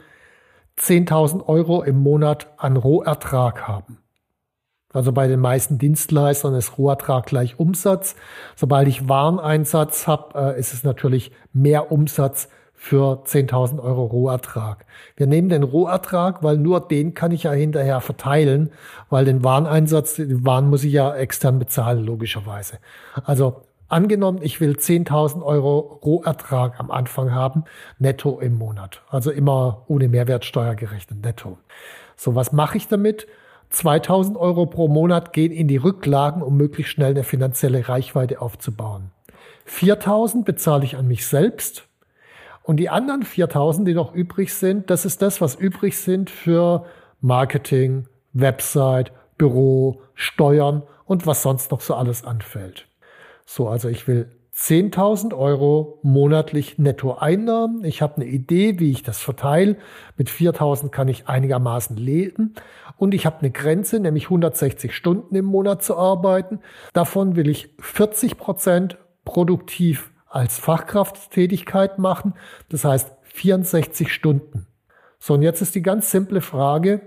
10.000 0.78 1.46
Euro 1.46 1.82
im 1.82 1.98
Monat 1.98 2.52
an 2.56 2.76
Rohertrag 2.76 3.66
haben. 3.66 3.98
Also 4.92 5.12
bei 5.12 5.26
den 5.26 5.40
meisten 5.40 5.78
Dienstleistern 5.78 6.54
ist 6.54 6.78
Rohertrag 6.78 7.26
gleich 7.26 7.58
Umsatz. 7.58 8.14
Sobald 8.54 8.86
ich 8.86 9.08
Wareneinsatz 9.08 10.06
habe, 10.06 10.54
äh, 10.54 10.58
ist 10.58 10.72
es 10.72 10.84
natürlich 10.84 11.32
mehr 11.52 11.90
Umsatz 11.90 12.48
für 12.74 13.22
10.000 13.24 13.80
Euro 13.82 14.04
Rohertrag. 14.04 14.84
Wir 15.16 15.26
nehmen 15.26 15.48
den 15.48 15.62
Rohertrag, 15.62 16.42
weil 16.42 16.58
nur 16.58 16.80
den 16.80 17.14
kann 17.14 17.32
ich 17.32 17.44
ja 17.44 17.52
hinterher 17.52 18.00
verteilen, 18.00 18.70
weil 19.08 19.24
den 19.24 19.42
Wareneinsatz, 19.42 20.16
die 20.16 20.44
Waren 20.44 20.68
muss 20.68 20.84
ich 20.84 20.92
ja 20.92 21.14
extern 21.14 21.58
bezahlen, 21.58 22.04
logischerweise. 22.04 22.78
Also 23.24 23.62
angenommen, 23.88 24.40
ich 24.42 24.60
will 24.60 24.72
10.000 24.72 25.42
Euro 25.42 26.00
Rohertrag 26.04 26.78
am 26.78 26.90
Anfang 26.90 27.32
haben, 27.32 27.64
netto 27.98 28.38
im 28.40 28.58
Monat. 28.58 29.02
Also 29.08 29.30
immer 29.30 29.84
ohne 29.88 30.08
Mehrwertsteuer 30.08 30.74
gerechnet, 30.74 31.24
netto. 31.24 31.58
So, 32.16 32.34
was 32.34 32.52
mache 32.52 32.76
ich 32.76 32.88
damit? 32.88 33.26
2000 33.70 34.36
Euro 34.36 34.66
pro 34.66 34.88
Monat 34.88 35.32
gehen 35.32 35.52
in 35.52 35.68
die 35.68 35.76
Rücklagen, 35.76 36.42
um 36.42 36.56
möglichst 36.56 36.92
schnell 36.92 37.10
eine 37.10 37.24
finanzielle 37.24 37.88
Reichweite 37.88 38.40
aufzubauen. 38.40 39.10
4000 39.64 40.44
bezahle 40.44 40.84
ich 40.84 40.96
an 40.96 41.08
mich 41.08 41.26
selbst 41.26 41.88
und 42.64 42.78
die 42.78 42.88
anderen 42.88 43.22
4000, 43.22 43.86
die 43.86 43.94
noch 43.94 44.14
übrig 44.14 44.52
sind, 44.54 44.88
das 44.88 45.04
ist 45.04 45.20
das, 45.20 45.42
was 45.42 45.54
übrig 45.54 45.98
sind 45.98 46.30
für 46.30 46.86
Marketing, 47.20 48.06
Website, 48.32 49.12
Büro, 49.36 50.00
Steuern 50.14 50.82
und 51.04 51.26
was 51.26 51.42
sonst 51.42 51.70
noch 51.70 51.82
so 51.82 51.94
alles 51.94 52.24
anfällt. 52.24 52.88
So, 53.44 53.68
also 53.68 53.90
ich 53.90 54.08
will 54.08 54.30
10.000 54.56 55.36
Euro 55.36 55.98
monatlich 56.02 56.78
Nettoeinnahmen. 56.78 57.84
Ich 57.84 58.00
habe 58.00 58.16
eine 58.16 58.26
Idee, 58.26 58.78
wie 58.78 58.92
ich 58.92 59.02
das 59.02 59.20
verteile. 59.20 59.76
Mit 60.16 60.30
4.000 60.30 60.88
kann 60.88 61.08
ich 61.08 61.28
einigermaßen 61.28 61.96
leben. 61.96 62.54
Und 62.96 63.12
ich 63.12 63.26
habe 63.26 63.40
eine 63.40 63.50
Grenze, 63.50 64.00
nämlich 64.00 64.24
160 64.24 64.94
Stunden 64.94 65.34
im 65.34 65.44
Monat 65.44 65.82
zu 65.82 65.98
arbeiten. 65.98 66.60
Davon 66.94 67.36
will 67.36 67.48
ich 67.48 67.74
40 67.80 68.38
Prozent 68.38 68.96
produktiv 69.26 70.13
als 70.34 70.58
Fachkrafttätigkeit 70.58 71.98
machen. 71.98 72.34
Das 72.68 72.84
heißt 72.84 73.10
64 73.22 74.12
Stunden. 74.12 74.66
So, 75.18 75.34
und 75.34 75.42
jetzt 75.42 75.62
ist 75.62 75.74
die 75.74 75.82
ganz 75.82 76.10
simple 76.10 76.40
Frage, 76.40 77.00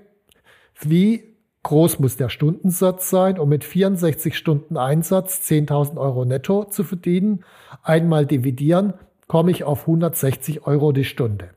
wie 0.80 1.36
groß 1.64 2.00
muss 2.00 2.18
der 2.18 2.30
Stundensatz 2.30 3.10
sein, 3.10 3.38
um 3.38 3.50
mit 3.50 3.64
64 3.64 4.38
Stunden 4.38 4.78
Einsatz 4.78 5.42
10.000 5.50 5.98
Euro 5.98 6.24
netto 6.24 6.64
zu 6.64 6.84
verdienen? 6.84 7.44
Einmal 7.84 8.26
dividieren, 8.26 8.94
komme 9.28 9.52
ich 9.52 9.66
auf 9.66 9.82
160 9.82 10.66
Euro 10.66 10.94
die 10.94 11.04
Stunde. 11.04 11.50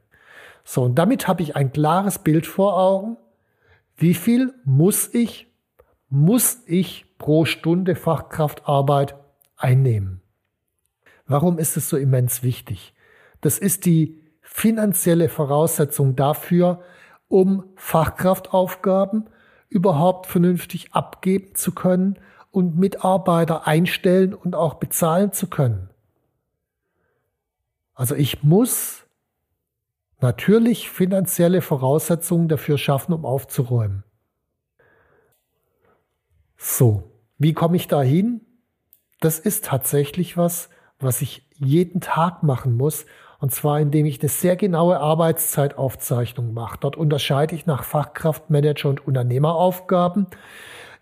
So, 0.64 0.82
und 0.82 0.96
damit 0.96 1.28
habe 1.28 1.42
ich 1.42 1.56
ein 1.56 1.72
klares 1.72 2.18
Bild 2.18 2.46
vor 2.46 2.76
Augen. 2.76 3.16
Wie 3.96 4.14
viel 4.14 4.52
muss 4.64 5.14
ich, 5.14 5.46
muss 6.08 6.62
ich 6.66 7.06
pro 7.18 7.44
Stunde 7.44 7.94
Fachkraftarbeit 7.94 9.14
einnehmen? 9.56 10.19
Warum 11.30 11.60
ist 11.60 11.76
es 11.76 11.88
so 11.88 11.96
immens 11.96 12.42
wichtig? 12.42 12.92
Das 13.40 13.56
ist 13.56 13.86
die 13.86 14.20
finanzielle 14.42 15.28
Voraussetzung 15.28 16.16
dafür, 16.16 16.82
um 17.28 17.70
Fachkraftaufgaben 17.76 19.30
überhaupt 19.68 20.26
vernünftig 20.26 20.92
abgeben 20.92 21.54
zu 21.54 21.72
können 21.72 22.18
und 22.50 22.76
Mitarbeiter 22.76 23.68
einstellen 23.68 24.34
und 24.34 24.56
auch 24.56 24.74
bezahlen 24.74 25.32
zu 25.32 25.46
können. 25.46 25.88
Also 27.94 28.16
ich 28.16 28.42
muss 28.42 29.06
natürlich 30.20 30.90
finanzielle 30.90 31.62
Voraussetzungen 31.62 32.48
dafür 32.48 32.76
schaffen, 32.76 33.12
um 33.12 33.24
aufzuräumen. 33.24 34.02
So, 36.56 37.12
wie 37.38 37.52
komme 37.52 37.76
ich 37.76 37.86
da 37.86 38.02
hin? 38.02 38.40
Das 39.20 39.38
ist 39.38 39.66
tatsächlich 39.66 40.36
was, 40.36 40.70
was 41.00 41.22
ich 41.22 41.46
jeden 41.58 42.00
Tag 42.00 42.42
machen 42.42 42.76
muss. 42.76 43.06
Und 43.38 43.52
zwar, 43.52 43.80
indem 43.80 44.04
ich 44.04 44.20
eine 44.20 44.28
sehr 44.28 44.54
genaue 44.54 45.00
Arbeitszeitaufzeichnung 45.00 46.52
mache. 46.52 46.76
Dort 46.80 46.96
unterscheide 46.96 47.54
ich 47.54 47.64
nach 47.64 47.84
Fachkraft, 47.84 48.50
Manager 48.50 48.90
und 48.90 49.06
Unternehmeraufgaben. 49.06 50.26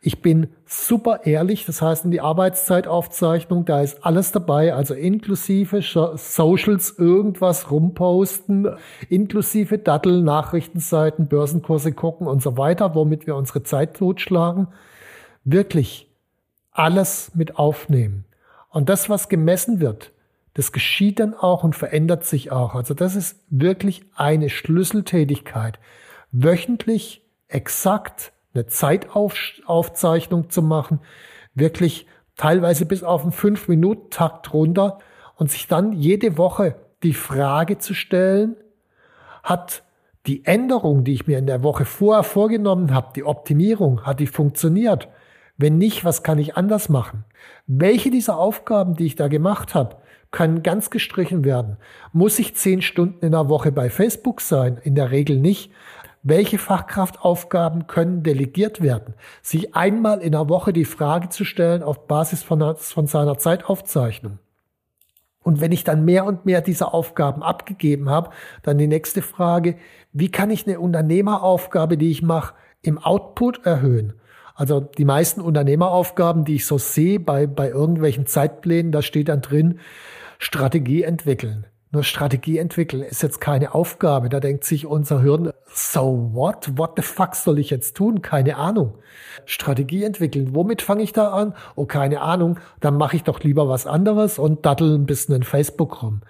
Ich 0.00 0.22
bin 0.22 0.50
super 0.64 1.22
ehrlich, 1.24 1.66
das 1.66 1.82
heißt 1.82 2.04
in 2.04 2.12
die 2.12 2.20
Arbeitszeitaufzeichnung, 2.20 3.64
da 3.64 3.82
ist 3.82 4.04
alles 4.04 4.30
dabei, 4.30 4.72
also 4.72 4.94
inklusive 4.94 5.82
Socials, 5.82 6.96
irgendwas 6.96 7.72
rumposten, 7.72 8.68
inklusive 9.08 9.78
Dattel, 9.78 10.22
Nachrichtenseiten, 10.22 11.26
Börsenkurse 11.26 11.92
gucken 11.92 12.28
und 12.28 12.40
so 12.40 12.56
weiter, 12.56 12.94
womit 12.94 13.26
wir 13.26 13.34
unsere 13.34 13.64
Zeit 13.64 13.96
totschlagen. 13.96 14.68
Wirklich 15.42 16.08
alles 16.70 17.32
mit 17.34 17.58
aufnehmen. 17.58 18.24
Und 18.68 18.88
das, 18.88 19.08
was 19.08 19.28
gemessen 19.28 19.80
wird, 19.80 20.12
das 20.54 20.72
geschieht 20.72 21.20
dann 21.20 21.34
auch 21.34 21.64
und 21.64 21.76
verändert 21.76 22.24
sich 22.24 22.50
auch. 22.50 22.74
Also 22.74 22.94
das 22.94 23.14
ist 23.14 23.40
wirklich 23.48 24.02
eine 24.14 24.50
Schlüsseltätigkeit. 24.50 25.78
Wöchentlich 26.32 27.24
exakt 27.46 28.32
eine 28.54 28.66
Zeitaufzeichnung 28.66 30.50
zu 30.50 30.62
machen, 30.62 31.00
wirklich 31.54 32.06
teilweise 32.36 32.86
bis 32.86 33.02
auf 33.02 33.22
einen 33.22 33.32
5-Minuten-Takt 33.32 34.52
runter 34.52 34.98
und 35.36 35.50
sich 35.50 35.66
dann 35.66 35.92
jede 35.92 36.38
Woche 36.38 36.76
die 37.02 37.14
Frage 37.14 37.78
zu 37.78 37.94
stellen, 37.94 38.56
hat 39.42 39.84
die 40.26 40.44
Änderung, 40.44 41.04
die 41.04 41.14
ich 41.14 41.26
mir 41.26 41.38
in 41.38 41.46
der 41.46 41.62
Woche 41.62 41.84
vorher 41.84 42.24
vorgenommen 42.24 42.92
habe, 42.92 43.12
die 43.14 43.24
Optimierung, 43.24 44.04
hat 44.04 44.20
die 44.20 44.26
funktioniert? 44.26 45.08
Wenn 45.60 45.76
nicht, 45.76 46.04
was 46.04 46.22
kann 46.22 46.38
ich 46.38 46.56
anders 46.56 46.88
machen? 46.88 47.24
Welche 47.66 48.12
dieser 48.12 48.38
Aufgaben, 48.38 48.94
die 48.94 49.06
ich 49.06 49.16
da 49.16 49.26
gemacht 49.26 49.74
habe, 49.74 49.96
können 50.30 50.62
ganz 50.62 50.90
gestrichen 50.90 51.44
werden. 51.44 51.78
Muss 52.12 52.38
ich 52.38 52.54
zehn 52.54 52.80
Stunden 52.80 53.24
in 53.24 53.32
der 53.32 53.48
Woche 53.48 53.72
bei 53.72 53.90
Facebook 53.90 54.40
sein? 54.40 54.78
In 54.84 54.94
der 54.94 55.10
Regel 55.10 55.40
nicht. 55.40 55.72
Welche 56.22 56.58
Fachkraftaufgaben 56.58 57.88
können 57.88 58.22
delegiert 58.22 58.80
werden? 58.80 59.14
Sich 59.42 59.74
einmal 59.74 60.20
in 60.20 60.32
der 60.32 60.48
Woche 60.48 60.72
die 60.72 60.84
Frage 60.84 61.28
zu 61.28 61.44
stellen 61.44 61.82
auf 61.82 62.06
Basis 62.06 62.44
von, 62.44 62.76
von 62.76 63.06
seiner 63.08 63.38
Zeitaufzeichnung. 63.38 64.38
Und 65.42 65.60
wenn 65.60 65.72
ich 65.72 65.82
dann 65.82 66.04
mehr 66.04 66.24
und 66.24 66.44
mehr 66.44 66.60
dieser 66.60 66.94
Aufgaben 66.94 67.42
abgegeben 67.42 68.10
habe, 68.10 68.30
dann 68.62 68.78
die 68.78 68.86
nächste 68.86 69.22
Frage, 69.22 69.76
wie 70.12 70.30
kann 70.30 70.50
ich 70.50 70.66
eine 70.66 70.78
Unternehmeraufgabe, 70.78 71.96
die 71.96 72.10
ich 72.10 72.22
mache, 72.22 72.54
im 72.82 72.98
Output 72.98 73.64
erhöhen? 73.64 74.17
Also 74.58 74.80
die 74.80 75.04
meisten 75.04 75.40
Unternehmeraufgaben, 75.40 76.44
die 76.44 76.56
ich 76.56 76.66
so 76.66 76.78
sehe 76.78 77.20
bei, 77.20 77.46
bei 77.46 77.68
irgendwelchen 77.68 78.26
Zeitplänen, 78.26 78.90
da 78.90 79.02
steht 79.02 79.28
dann 79.28 79.40
drin, 79.40 79.78
Strategie 80.40 81.04
entwickeln. 81.04 81.68
Nur 81.92 82.02
Strategie 82.02 82.58
entwickeln 82.58 83.04
ist 83.04 83.22
jetzt 83.22 83.40
keine 83.40 83.72
Aufgabe. 83.72 84.28
Da 84.28 84.40
denkt 84.40 84.64
sich 84.64 84.84
unser 84.84 85.22
Hirn, 85.22 85.52
so 85.72 86.30
what? 86.32 86.76
What 86.76 86.94
the 86.96 87.02
fuck 87.02 87.36
soll 87.36 87.60
ich 87.60 87.70
jetzt 87.70 87.96
tun? 87.96 88.20
Keine 88.20 88.56
Ahnung. 88.56 88.98
Strategie 89.46 90.02
entwickeln. 90.02 90.56
Womit 90.56 90.82
fange 90.82 91.04
ich 91.04 91.12
da 91.12 91.30
an? 91.30 91.54
Oh, 91.76 91.86
keine 91.86 92.20
Ahnung. 92.20 92.58
Dann 92.80 92.96
mache 92.96 93.14
ich 93.14 93.22
doch 93.22 93.38
lieber 93.40 93.68
was 93.68 93.86
anderes 93.86 94.40
und 94.40 94.66
dattel 94.66 94.96
ein 94.96 95.06
bisschen 95.06 95.36
in 95.36 95.44
Facebook 95.44 96.02
rum. 96.02 96.22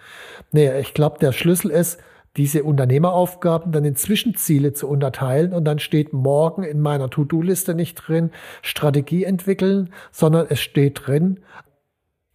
Nee, 0.53 0.79
ich 0.81 0.93
glaube, 0.93 1.19
der 1.19 1.33
Schlüssel 1.33 1.71
ist, 1.71 1.99
diese 2.39 2.63
Unternehmeraufgaben 2.63 3.73
dann 3.73 3.85
in 3.85 3.97
Zwischenziele 3.97 4.73
zu 4.73 4.89
unterteilen 4.89 5.53
und 5.53 5.65
dann 5.65 5.81
steht 5.81 6.13
morgen 6.13 6.63
in 6.63 6.81
meiner 6.81 7.11
To-Do-Liste 7.11 7.75
nicht 7.75 7.97
drin 7.97 8.31
Strategie 8.63 9.25
entwickeln, 9.25 9.91
sondern 10.13 10.47
es 10.49 10.61
steht 10.61 11.07
drin, 11.07 11.41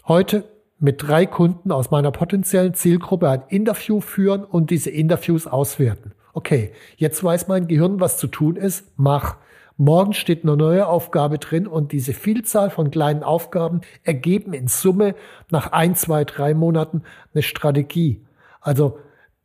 heute 0.05 0.43
mit 0.77 1.01
drei 1.01 1.25
Kunden 1.25 1.71
aus 1.71 1.89
meiner 1.89 2.11
potenziellen 2.11 2.73
Zielgruppe 2.73 3.29
ein 3.29 3.43
Interview 3.47 4.01
führen 4.01 4.43
und 4.43 4.69
diese 4.69 4.89
Interviews 4.89 5.47
auswerten. 5.47 6.11
Okay, 6.33 6.73
jetzt 6.97 7.23
weiß 7.23 7.47
mein 7.47 7.67
Gehirn, 7.67 8.01
was 8.01 8.17
zu 8.17 8.27
tun 8.27 8.57
ist, 8.57 8.91
mach. 8.97 9.37
Morgen 9.77 10.13
steht 10.13 10.43
eine 10.43 10.57
neue 10.57 10.85
Aufgabe 10.85 11.39
drin 11.39 11.65
und 11.65 11.93
diese 11.93 12.13
Vielzahl 12.13 12.69
von 12.69 12.91
kleinen 12.91 13.23
Aufgaben 13.23 13.81
ergeben 14.03 14.53
in 14.53 14.67
Summe 14.67 15.15
nach 15.49 15.71
ein, 15.71 15.95
zwei, 15.95 16.25
drei 16.25 16.53
Monaten 16.53 17.03
eine 17.33 17.41
Strategie. 17.41 18.21
Also 18.59 18.99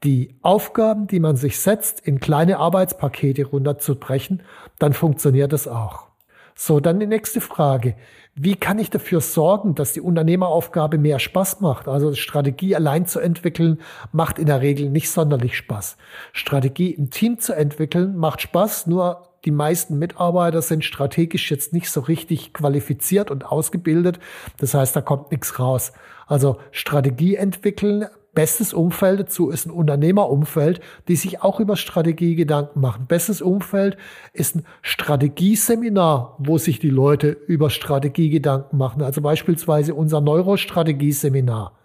die 0.04 0.36
Aufgaben, 0.42 1.06
die 1.06 1.20
man 1.20 1.36
sich 1.36 1.58
setzt, 1.58 2.00
in 2.00 2.20
kleine 2.20 2.58
Arbeitspakete 2.58 3.46
runterzubrechen, 3.46 4.42
dann 4.78 4.92
funktioniert 4.92 5.52
es 5.52 5.66
auch. 5.66 6.08
So, 6.54 6.80
dann 6.80 6.98
die 6.98 7.06
nächste 7.06 7.40
Frage. 7.40 7.94
Wie 8.34 8.56
kann 8.56 8.78
ich 8.78 8.90
dafür 8.90 9.20
sorgen, 9.20 9.74
dass 9.74 9.92
die 9.92 10.00
Unternehmeraufgabe 10.00 10.98
mehr 10.98 11.18
Spaß 11.18 11.60
macht? 11.60 11.88
Also 11.88 12.14
Strategie 12.14 12.74
allein 12.76 13.06
zu 13.06 13.20
entwickeln, 13.20 13.80
macht 14.12 14.38
in 14.38 14.46
der 14.46 14.60
Regel 14.60 14.90
nicht 14.90 15.10
sonderlich 15.10 15.56
Spaß. 15.56 15.96
Strategie 16.32 16.90
im 16.90 17.10
Team 17.10 17.38
zu 17.38 17.52
entwickeln, 17.52 18.16
macht 18.16 18.42
Spaß, 18.42 18.86
nur 18.86 19.28
die 19.44 19.50
meisten 19.50 19.98
Mitarbeiter 19.98 20.62
sind 20.62 20.84
strategisch 20.84 21.50
jetzt 21.50 21.72
nicht 21.72 21.90
so 21.90 22.00
richtig 22.00 22.52
qualifiziert 22.52 23.30
und 23.30 23.44
ausgebildet. 23.44 24.18
Das 24.58 24.74
heißt, 24.74 24.94
da 24.96 25.00
kommt 25.00 25.30
nichts 25.30 25.58
raus. 25.58 25.92
Also 26.26 26.58
Strategie 26.72 27.36
entwickeln, 27.36 28.06
Bestes 28.38 28.72
Umfeld 28.72 29.18
dazu 29.18 29.50
ist 29.50 29.66
ein 29.66 29.72
Unternehmerumfeld, 29.72 30.78
die 31.08 31.16
sich 31.16 31.42
auch 31.42 31.58
über 31.58 31.74
Strategie 31.74 32.36
Gedanken 32.36 32.78
machen. 32.78 33.06
Bestes 33.08 33.42
Umfeld 33.42 33.96
ist 34.32 34.54
ein 34.54 34.64
Strategieseminar, 34.80 36.36
wo 36.38 36.56
sich 36.56 36.78
die 36.78 36.88
Leute 36.88 37.30
über 37.30 37.68
Strategie 37.68 38.30
Gedanken 38.30 38.76
machen. 38.76 39.02
Also 39.02 39.22
beispielsweise 39.22 39.92
unser 39.92 40.20
Neurostrategieseminar. 40.20 41.76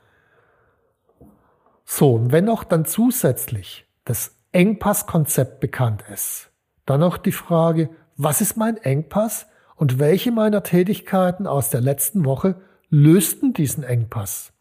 So, 1.86 2.14
und 2.14 2.32
wenn 2.32 2.46
noch 2.46 2.64
dann 2.64 2.86
zusätzlich 2.86 3.88
das 4.06 4.36
Engpasskonzept 4.52 5.60
bekannt 5.60 6.04
ist, 6.14 6.52
dann 6.86 7.00
noch 7.00 7.18
die 7.18 7.32
Frage, 7.32 7.90
was 8.16 8.42
ist 8.42 8.58
mein 8.58 8.78
Engpass 8.78 9.48
und 9.76 9.98
welche 9.98 10.32
meiner 10.32 10.62
Tätigkeiten 10.62 11.48
aus 11.48 11.72
der 11.72 11.82
letzten 11.82 12.26
Woche 12.26 12.62
lösten 12.92 13.54
diesen 13.54 13.84
Engpass? 13.84 14.54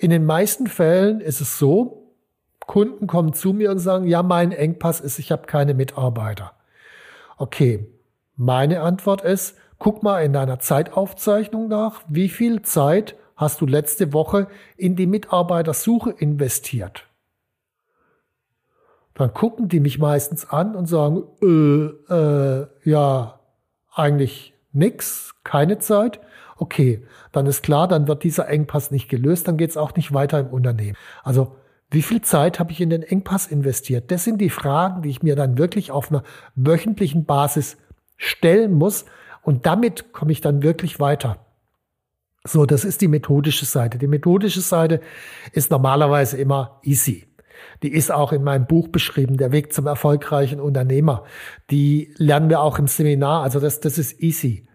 In 0.00 0.08
den 0.08 0.24
meisten 0.24 0.66
Fällen 0.66 1.20
ist 1.20 1.42
es 1.42 1.58
so, 1.58 2.14
Kunden 2.60 3.06
kommen 3.06 3.34
zu 3.34 3.52
mir 3.52 3.70
und 3.70 3.80
sagen, 3.80 4.06
ja, 4.06 4.22
mein 4.22 4.50
Engpass 4.50 4.98
ist, 4.98 5.18
ich 5.18 5.30
habe 5.30 5.46
keine 5.46 5.74
Mitarbeiter. 5.74 6.52
Okay, 7.36 7.86
meine 8.34 8.80
Antwort 8.80 9.20
ist, 9.20 9.58
guck 9.78 10.02
mal 10.02 10.24
in 10.24 10.32
deiner 10.32 10.58
Zeitaufzeichnung 10.58 11.68
nach, 11.68 12.00
wie 12.08 12.30
viel 12.30 12.62
Zeit 12.62 13.14
hast 13.36 13.60
du 13.60 13.66
letzte 13.66 14.14
Woche 14.14 14.46
in 14.78 14.96
die 14.96 15.06
Mitarbeitersuche 15.06 16.12
investiert. 16.12 17.06
Dann 19.12 19.34
gucken 19.34 19.68
die 19.68 19.80
mich 19.80 19.98
meistens 19.98 20.48
an 20.48 20.76
und 20.76 20.86
sagen, 20.86 21.24
äh, 21.42 22.14
äh, 22.14 22.66
ja, 22.84 23.38
eigentlich 23.92 24.54
nix, 24.72 25.34
keine 25.44 25.78
Zeit. 25.78 26.20
Okay, 26.60 27.02
dann 27.32 27.46
ist 27.46 27.62
klar, 27.62 27.88
dann 27.88 28.06
wird 28.06 28.22
dieser 28.22 28.46
Engpass 28.46 28.90
nicht 28.90 29.08
gelöst, 29.08 29.48
dann 29.48 29.56
geht 29.56 29.70
es 29.70 29.78
auch 29.78 29.96
nicht 29.96 30.12
weiter 30.12 30.38
im 30.40 30.48
Unternehmen. 30.48 30.94
Also 31.22 31.56
wie 31.90 32.02
viel 32.02 32.20
Zeit 32.20 32.60
habe 32.60 32.70
ich 32.70 32.82
in 32.82 32.90
den 32.90 33.02
Engpass 33.02 33.46
investiert? 33.46 34.10
Das 34.10 34.24
sind 34.24 34.42
die 34.42 34.50
Fragen, 34.50 35.00
die 35.00 35.08
ich 35.08 35.22
mir 35.22 35.36
dann 35.36 35.56
wirklich 35.56 35.90
auf 35.90 36.10
einer 36.10 36.22
wöchentlichen 36.56 37.24
Basis 37.24 37.78
stellen 38.18 38.74
muss. 38.74 39.06
Und 39.40 39.64
damit 39.64 40.12
komme 40.12 40.32
ich 40.32 40.42
dann 40.42 40.62
wirklich 40.62 41.00
weiter. 41.00 41.46
So, 42.44 42.66
das 42.66 42.84
ist 42.84 43.00
die 43.00 43.08
methodische 43.08 43.64
Seite. 43.64 43.96
Die 43.96 44.06
methodische 44.06 44.60
Seite 44.60 45.00
ist 45.52 45.70
normalerweise 45.70 46.36
immer 46.36 46.78
easy. 46.82 47.26
Die 47.82 47.90
ist 47.90 48.12
auch 48.12 48.32
in 48.32 48.44
meinem 48.44 48.66
Buch 48.66 48.88
beschrieben, 48.88 49.38
der 49.38 49.50
Weg 49.50 49.72
zum 49.72 49.86
erfolgreichen 49.86 50.60
Unternehmer. 50.60 51.24
Die 51.70 52.12
lernen 52.18 52.50
wir 52.50 52.60
auch 52.60 52.78
im 52.78 52.86
Seminar. 52.86 53.44
Also 53.44 53.60
das, 53.60 53.80
das 53.80 53.96
ist 53.96 54.20
easy. 54.20 54.66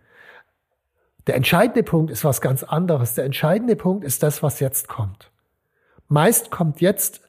Der 1.27 1.35
entscheidende 1.35 1.83
Punkt 1.83 2.11
ist 2.11 2.23
was 2.23 2.41
ganz 2.41 2.63
anderes. 2.63 3.15
Der 3.15 3.25
entscheidende 3.25 3.75
Punkt 3.75 4.03
ist 4.03 4.21
das, 4.23 4.43
was 4.43 4.59
jetzt 4.59 4.87
kommt. 4.87 5.31
Meist 6.07 6.51
kommt 6.51 6.81
jetzt, 6.81 7.21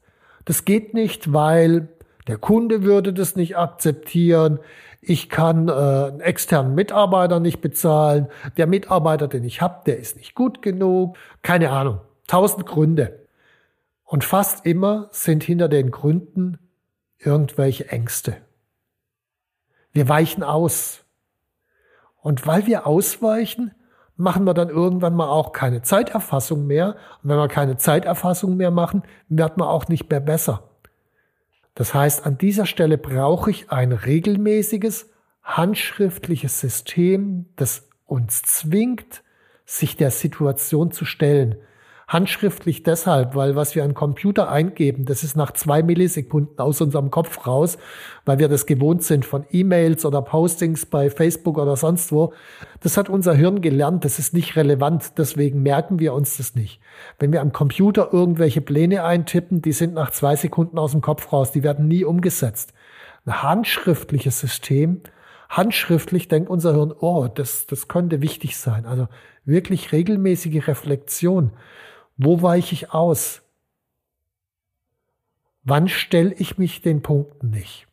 das 0.45 0.65
geht 0.65 0.93
nicht, 0.93 1.33
weil 1.33 1.89
der 2.27 2.37
Kunde 2.37 2.83
würde 2.83 3.13
das 3.13 3.37
nicht 3.37 3.57
akzeptieren. 3.57 4.59
Ich 5.01 5.29
kann 5.29 5.69
äh, 5.69 5.73
einen 5.73 6.21
externen 6.21 6.75
Mitarbeiter 6.75 7.41
nicht 7.41 7.61
bezahlen. 7.61 8.29
Der 8.57 8.67
Mitarbeiter, 8.67 9.29
den 9.29 9.45
ich 9.45 9.63
habe, 9.63 9.83
der 9.87 9.99
ist 9.99 10.17
nicht 10.17 10.35
gut 10.35 10.63
genug. 10.63 11.17
Keine 11.43 11.71
Ahnung. 11.71 12.01
Tausend 12.27 12.67
Gründe. 12.67 13.27
Und 14.05 14.25
fast 14.25 14.67
immer 14.67 15.09
sind 15.11 15.43
hinter 15.43 15.69
den 15.69 15.91
Gründen 15.91 16.59
irgendwelche 17.19 17.89
Ängste. 17.89 18.37
Wir 19.93 20.09
weichen 20.09 20.43
aus. 20.43 21.05
Und 22.21 22.47
weil 22.47 22.67
wir 22.67 22.87
ausweichen, 22.87 23.73
machen 24.17 24.45
wir 24.45 24.55
dann 24.55 24.69
irgendwann 24.69 25.15
mal 25.15 25.29
auch 25.29 25.53
keine 25.53 25.83
Zeiterfassung 25.83 26.67
mehr. 26.67 26.97
Und 27.23 27.31
wenn 27.31 27.37
wir 27.37 27.49
keine 27.49 27.77
Zeiterfassung 27.77 28.57
mehr 28.57 28.71
machen, 28.71 29.03
wird 29.29 29.59
man 29.59 29.69
auch 29.69 29.89
nicht 29.89 30.11
mehr 30.11 30.21
besser. 30.21 30.63
Das 31.75 31.93
heißt, 31.93 32.25
an 32.25 32.39
dieser 32.39 32.65
Stelle 32.65 32.97
brauche 32.97 33.51
ich 33.51 33.71
ein 33.71 33.93
regelmäßiges, 33.93 35.11
handschriftliches 35.43 36.61
System, 36.61 37.47
das 37.57 37.89
uns 38.07 38.43
zwingt, 38.43 39.23
sich 39.67 39.97
der 39.97 40.11
Situation 40.11 40.91
zu 40.91 41.05
stellen. 41.05 41.57
Handschriftlich 42.09 42.85
deshalb, 42.85 43.35
weil 43.35 43.57
was 43.57 43.75
wir 43.75 43.83
an 43.83 43.93
Computer 43.93 44.49
eingeben, 44.49 45.07
das 45.07 45.25
ist 45.25 45.37
nach 45.37 45.51
zwei 45.51 45.83
Millisekunden 45.83 46.57
aus 46.61 46.81
unserem 46.81 47.11
Kopf 47.11 47.49
raus, 47.49 47.79
weil 48.25 48.39
wir 48.39 48.47
das 48.49 48.67
gewohnt 48.67 49.03
sind 49.03 49.25
von 49.25 49.45
E-Mails 49.51 50.07
oder 50.07 50.23
Postings 50.23 50.87
bei 50.87 51.11
Facebook 51.11 51.59
oder 51.59 51.75
sonst 51.75 52.13
wo. 52.13 52.33
Das 52.81 52.97
hat 52.97 53.09
unser 53.09 53.35
Hirn 53.35 53.61
gelernt, 53.61 54.05
das 54.05 54.21
ist 54.21 54.35
nicht 54.35 54.55
relevant, 54.55 55.19
deswegen 55.19 55.65
merken 55.65 55.99
wir 55.99 56.15
uns 56.15 56.37
das 56.37 56.55
nicht. 56.55 56.81
Wenn 57.19 57.33
wir 57.33 57.41
am 57.41 57.53
Computer 57.53 58.13
irgendwelche 58.13 58.61
Pläne 58.61 59.03
eintippen, 59.03 59.61
die 59.61 59.73
sind 59.73 59.93
nach 59.93 60.13
zwei 60.13 60.37
Sekunden 60.37 60.79
aus 60.79 60.93
dem 60.93 61.01
Kopf 61.01 61.33
raus, 61.33 61.51
die 61.51 61.65
werden 61.65 61.89
nie 61.89 62.05
umgesetzt. 62.05 62.73
Ein 63.25 63.43
handschriftliches 63.43 64.39
System, 64.39 65.01
handschriftlich 65.49 66.29
denkt 66.29 66.51
unser 66.51 66.73
Hirn, 66.73 66.95
oh, 66.97 67.27
das, 67.27 67.67
das 67.67 67.89
könnte 67.89 68.23
wichtig 68.23 68.57
sein. 68.57 68.87
Also 68.87 69.09
wirklich 69.45 69.91
regelmäßige 69.91 70.69
Reflexion. 70.69 71.51
Wo 72.17 72.43
weiche 72.43 72.75
ich 72.75 72.93
aus? 72.93 73.43
Wann 75.63 75.89
stelle 75.89 76.33
ich 76.33 76.59
mich 76.59 76.81
den 76.81 77.03
Punkten 77.03 77.51
nicht? 77.51 77.87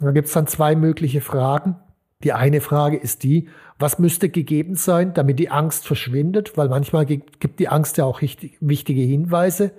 da 0.00 0.10
gibt 0.10 0.28
es 0.28 0.34
dann 0.34 0.46
zwei 0.46 0.74
mögliche 0.74 1.20
Fragen. 1.20 1.76
Die 2.24 2.32
eine 2.32 2.60
Frage 2.60 2.96
ist 2.96 3.22
die, 3.22 3.48
was 3.78 3.98
müsste 3.98 4.28
gegeben 4.28 4.74
sein, 4.74 5.14
damit 5.14 5.38
die 5.38 5.50
Angst 5.50 5.86
verschwindet? 5.86 6.56
Weil 6.56 6.68
manchmal 6.68 7.06
gibt 7.06 7.60
die 7.60 7.68
Angst 7.68 7.96
ja 7.96 8.04
auch 8.04 8.20
wichtige 8.20 9.00
Hinweise. 9.00 9.72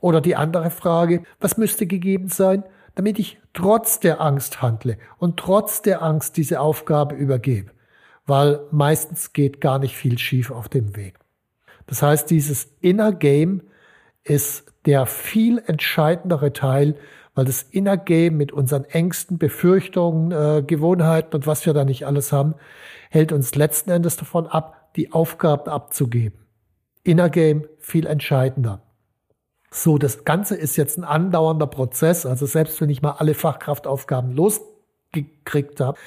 Oder 0.00 0.20
die 0.20 0.36
andere 0.36 0.70
Frage, 0.70 1.22
was 1.40 1.56
müsste 1.56 1.86
gegeben 1.86 2.28
sein, 2.28 2.64
damit 2.94 3.18
ich 3.18 3.40
trotz 3.54 4.00
der 4.00 4.20
Angst 4.20 4.60
handle 4.60 4.98
und 5.18 5.38
trotz 5.38 5.82
der 5.82 6.02
Angst 6.02 6.36
diese 6.36 6.60
Aufgabe 6.60 7.14
übergebe? 7.14 7.70
Weil 8.26 8.60
meistens 8.70 9.32
geht 9.32 9.60
gar 9.60 9.78
nicht 9.78 9.96
viel 9.96 10.18
schief 10.18 10.50
auf 10.50 10.68
dem 10.68 10.94
Weg. 10.96 11.14
Das 11.86 12.02
heißt, 12.02 12.30
dieses 12.30 12.68
Inner 12.80 13.12
Game 13.12 13.62
ist 14.22 14.64
der 14.86 15.06
viel 15.06 15.62
entscheidendere 15.66 16.52
Teil, 16.52 16.96
weil 17.34 17.44
das 17.44 17.62
Inner 17.62 17.96
Game 17.96 18.36
mit 18.36 18.52
unseren 18.52 18.84
Ängsten, 18.84 19.38
Befürchtungen, 19.38 20.30
äh, 20.30 20.62
Gewohnheiten 20.62 21.34
und 21.34 21.46
was 21.46 21.66
wir 21.66 21.72
da 21.72 21.84
nicht 21.84 22.06
alles 22.06 22.32
haben, 22.32 22.54
hält 23.10 23.32
uns 23.32 23.54
letzten 23.54 23.90
Endes 23.90 24.16
davon 24.16 24.46
ab, 24.46 24.90
die 24.96 25.12
Aufgaben 25.12 25.68
abzugeben. 25.68 26.38
Inner 27.02 27.28
Game 27.28 27.66
viel 27.78 28.06
entscheidender. 28.06 28.80
So, 29.70 29.98
das 29.98 30.24
Ganze 30.24 30.54
ist 30.54 30.76
jetzt 30.76 30.96
ein 30.98 31.04
andauernder 31.04 31.66
Prozess. 31.66 32.26
Also 32.26 32.46
selbst 32.46 32.80
wenn 32.80 32.90
ich 32.90 33.02
mal 33.02 33.16
alle 33.18 33.34
Fachkraftaufgaben 33.34 34.30
losgekriegt 34.32 35.80
habe, 35.80 35.98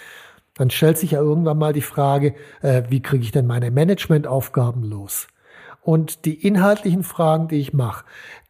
dann 0.53 0.69
stellt 0.69 0.97
sich 0.97 1.11
ja 1.11 1.19
irgendwann 1.19 1.57
mal 1.57 1.73
die 1.73 1.81
Frage, 1.81 2.33
äh, 2.61 2.83
wie 2.89 3.01
kriege 3.01 3.23
ich 3.23 3.31
denn 3.31 3.45
meine 3.45 3.69
Managementaufgaben 3.69 4.83
los? 4.83 5.27
Und 5.87 6.25
die 6.25 6.45
inhaltlichen 6.45 7.01
Fragen, 7.01 7.47
die 7.47 7.61
ich 7.61 7.71
mache, 7.71 8.03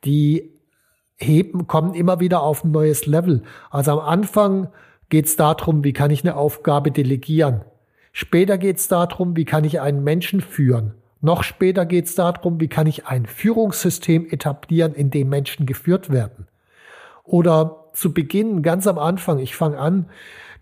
die 0.04 0.54
heben, 1.18 1.68
kommen 1.68 1.94
immer 1.94 2.20
wieder 2.20 2.42
auf 2.42 2.64
ein 2.64 2.72
neues 2.72 3.06
Level. 3.06 3.44
Also 3.70 3.92
am 3.92 4.00
Anfang 4.00 4.70
geht 5.10 5.28
es 5.28 5.36
darum, 5.36 5.84
wie 5.84 5.94
kann 5.94 6.10
ich 6.10 6.24
eine 6.24 6.36
Aufgabe 6.36 6.90
delegieren. 6.90 7.62
Später 8.12 8.58
geht 8.58 8.78
es 8.78 8.88
darum, 8.88 9.36
wie 9.36 9.46
kann 9.46 9.66
ich 9.66 9.80
einen 9.80 10.04
Menschen 10.04 10.42
führen. 10.42 10.96
Noch 11.22 11.44
später 11.44 11.86
geht 11.86 12.06
es 12.06 12.16
darum, 12.16 12.60
wie 12.60 12.70
kann 12.70 12.88
ich 12.88 13.06
ein 13.06 13.28
Führungssystem 13.28 14.26
etablieren, 14.28 14.96
in 14.96 15.12
dem 15.12 15.30
Menschen 15.30 15.68
geführt 15.68 16.10
werden. 16.10 16.48
Oder 17.24 17.86
zu 17.94 18.16
Beginn, 18.16 18.64
ganz 18.64 18.88
am 18.88 18.98
Anfang, 18.98 19.38
ich 19.38 19.56
fange 19.56 19.78
an, 19.78 20.10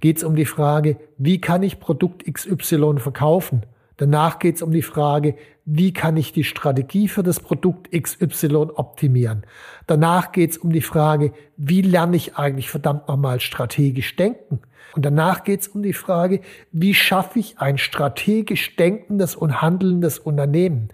geht 0.02 0.18
es 0.18 0.26
um 0.26 0.36
die 0.36 0.44
Frage, 0.44 0.98
wie 1.18 1.40
kann 1.40 1.64
ich 1.64 1.80
Produkt 1.80 2.26
XY 2.30 2.98
verkaufen? 2.98 3.66
Danach 3.98 4.40
geht 4.40 4.56
es 4.56 4.62
um 4.62 4.72
die 4.72 4.82
Frage, 4.82 5.36
wie 5.66 5.94
kann 5.94 6.18
ich 6.18 6.34
die 6.34 6.44
Strategie 6.44 7.08
für 7.08 7.24
das 7.24 7.40
Produkt 7.40 7.92
XY 7.92 8.68
optimieren? 8.76 9.46
Danach 9.88 10.32
geht 10.32 10.52
es 10.52 10.58
um 10.58 10.72
die 10.72 10.82
Frage, 10.82 11.34
wie 11.58 11.82
lerne 11.82 12.18
ich 12.18 12.36
eigentlich 12.36 12.70
verdammt 12.70 13.08
nochmal 13.08 13.40
strategisch 13.40 14.16
denken? 14.16 14.60
Und 14.96 15.06
danach 15.06 15.44
geht 15.44 15.62
es 15.62 15.68
um 15.70 15.82
die 15.82 15.94
Frage, 15.94 16.42
wie 16.72 16.94
schaffe 16.94 17.40
ich 17.40 17.60
ein 17.60 17.78
strategisch 17.78 18.76
denkendes 18.76 19.36
und 19.36 19.62
handelndes 19.62 20.20
Unternehmen? 20.20 20.90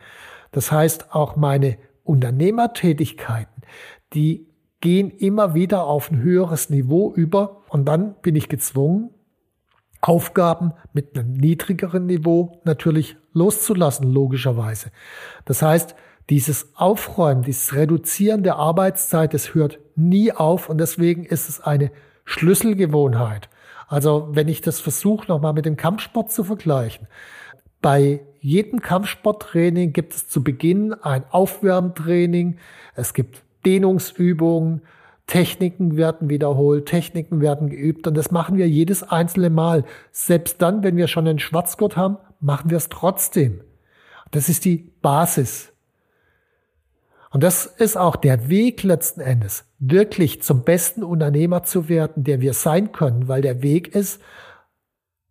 Das 0.52 0.72
heißt, 0.72 1.14
auch 1.14 1.36
meine 1.36 1.78
Unternehmertätigkeiten, 2.04 3.64
die 4.14 4.48
gehen 4.80 5.12
immer 5.12 5.54
wieder 5.54 5.86
auf 5.86 6.12
ein 6.12 6.22
höheres 6.22 6.70
Niveau 6.70 7.14
über 7.14 7.62
und 7.70 7.86
dann 7.86 8.16
bin 8.22 8.36
ich 8.36 8.50
gezwungen, 8.50 9.12
Aufgaben 10.02 10.74
mit 10.94 11.18
einem 11.18 11.34
niedrigeren 11.34 12.08
Niveau 12.08 12.60
natürlich 12.64 13.18
loszulassen, 13.34 14.12
logischerweise. 14.12 14.92
Das 15.46 15.62
heißt, 15.62 15.96
dieses 16.30 16.76
Aufräumen, 16.76 17.44
dieses 17.44 17.76
Reduzieren 17.76 18.44
der 18.44 18.56
Arbeitszeit, 18.56 19.34
das 19.34 19.54
hört 19.54 19.80
nie 19.96 20.32
auf 20.32 20.70
und 20.70 20.80
deswegen 20.80 21.26
ist 21.26 21.50
es 21.50 21.62
eine 21.62 21.92
Schlüsselgewohnheit. 22.26 23.50
Also 23.88 24.30
wenn 24.32 24.48
ich 24.48 24.62
das 24.62 24.80
versuche, 24.80 25.28
nochmal 25.28 25.54
mit 25.54 25.66
dem 25.66 25.78
Kampfsport 25.78 26.32
zu 26.32 26.44
vergleichen. 26.44 27.08
Bei 27.82 28.22
jedem 28.40 28.82
Kampfsporttraining 28.82 29.92
gibt 29.92 30.14
es 30.14 30.30
zu 30.30 30.44
Beginn 30.44 30.94
ein 30.94 31.26
Aufwärmtraining, 31.30 32.58
es 32.96 33.14
gibt 33.14 33.44
Dehnungsübungen, 33.66 34.82
Techniken 35.32 35.96
werden 35.96 36.28
wiederholt, 36.28 36.88
Techniken 36.88 37.40
werden 37.40 37.70
geübt 37.70 38.06
und 38.06 38.16
das 38.16 38.32
machen 38.32 38.58
wir 38.58 38.68
jedes 38.68 39.02
einzelne 39.02 39.50
Mal. 39.50 39.86
Selbst 40.12 40.62
dann, 40.62 40.84
wenn 40.84 40.98
wir 40.98 41.08
schon 41.08 41.26
einen 41.26 41.40
Schwarzgurt 41.40 41.96
haben, 41.96 42.18
machen 42.42 42.70
wir 42.70 42.76
es 42.76 42.90
trotzdem. 42.90 43.62
Das 44.32 44.50
ist 44.50 44.66
die 44.66 44.92
Basis. 45.02 45.72
Und 47.30 47.44
das 47.44 47.66
ist 47.66 47.96
auch 47.96 48.18
der 48.18 48.50
Weg 48.50 48.84
letzten 48.84 49.22
Endes, 49.22 49.64
wirklich 49.80 50.42
zum 50.42 50.64
besten 50.66 51.02
Unternehmer 51.02 51.64
zu 51.64 51.88
werden, 51.88 52.26
der 52.26 52.42
wir 52.42 52.54
sein 52.54 52.92
können, 52.92 53.30
weil 53.30 53.42
der 53.42 53.62
Weg 53.62 53.96
ist, 53.96 54.22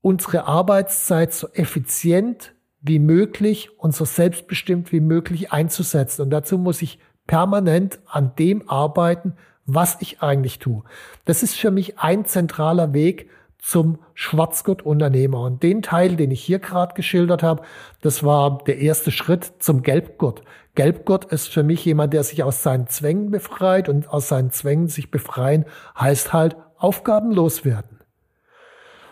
unsere 0.00 0.46
Arbeitszeit 0.46 1.34
so 1.34 1.46
effizient 1.48 2.54
wie 2.80 3.00
möglich 3.00 3.78
und 3.78 3.94
so 3.94 4.06
selbstbestimmt 4.06 4.92
wie 4.92 5.00
möglich 5.00 5.52
einzusetzen. 5.52 6.22
Und 6.22 6.30
dazu 6.30 6.56
muss 6.56 6.80
ich 6.80 7.00
permanent 7.26 7.98
an 8.06 8.32
dem 8.38 8.66
arbeiten, 8.66 9.34
was 9.74 9.96
ich 10.00 10.22
eigentlich 10.22 10.58
tue. 10.58 10.82
Das 11.24 11.42
ist 11.42 11.56
für 11.56 11.70
mich 11.70 11.98
ein 11.98 12.24
zentraler 12.24 12.92
Weg 12.92 13.30
zum 13.58 13.98
Schwarzgurt-Unternehmer. 14.14 15.40
Und 15.40 15.62
den 15.62 15.82
Teil, 15.82 16.16
den 16.16 16.30
ich 16.30 16.42
hier 16.42 16.58
gerade 16.58 16.94
geschildert 16.94 17.42
habe, 17.42 17.62
das 18.00 18.24
war 18.24 18.58
der 18.64 18.78
erste 18.78 19.10
Schritt 19.10 19.52
zum 19.58 19.82
Gelbgurt. 19.82 20.42
Gelbgurt 20.74 21.26
ist 21.26 21.48
für 21.48 21.62
mich 21.62 21.84
jemand, 21.84 22.12
der 22.14 22.24
sich 22.24 22.42
aus 22.42 22.62
seinen 22.62 22.86
Zwängen 22.86 23.30
befreit 23.30 23.88
und 23.88 24.08
aus 24.08 24.28
seinen 24.28 24.50
Zwängen 24.50 24.88
sich 24.88 25.10
befreien 25.10 25.66
heißt 25.98 26.32
halt 26.32 26.56
Aufgaben 26.78 27.32
loswerden. 27.32 28.00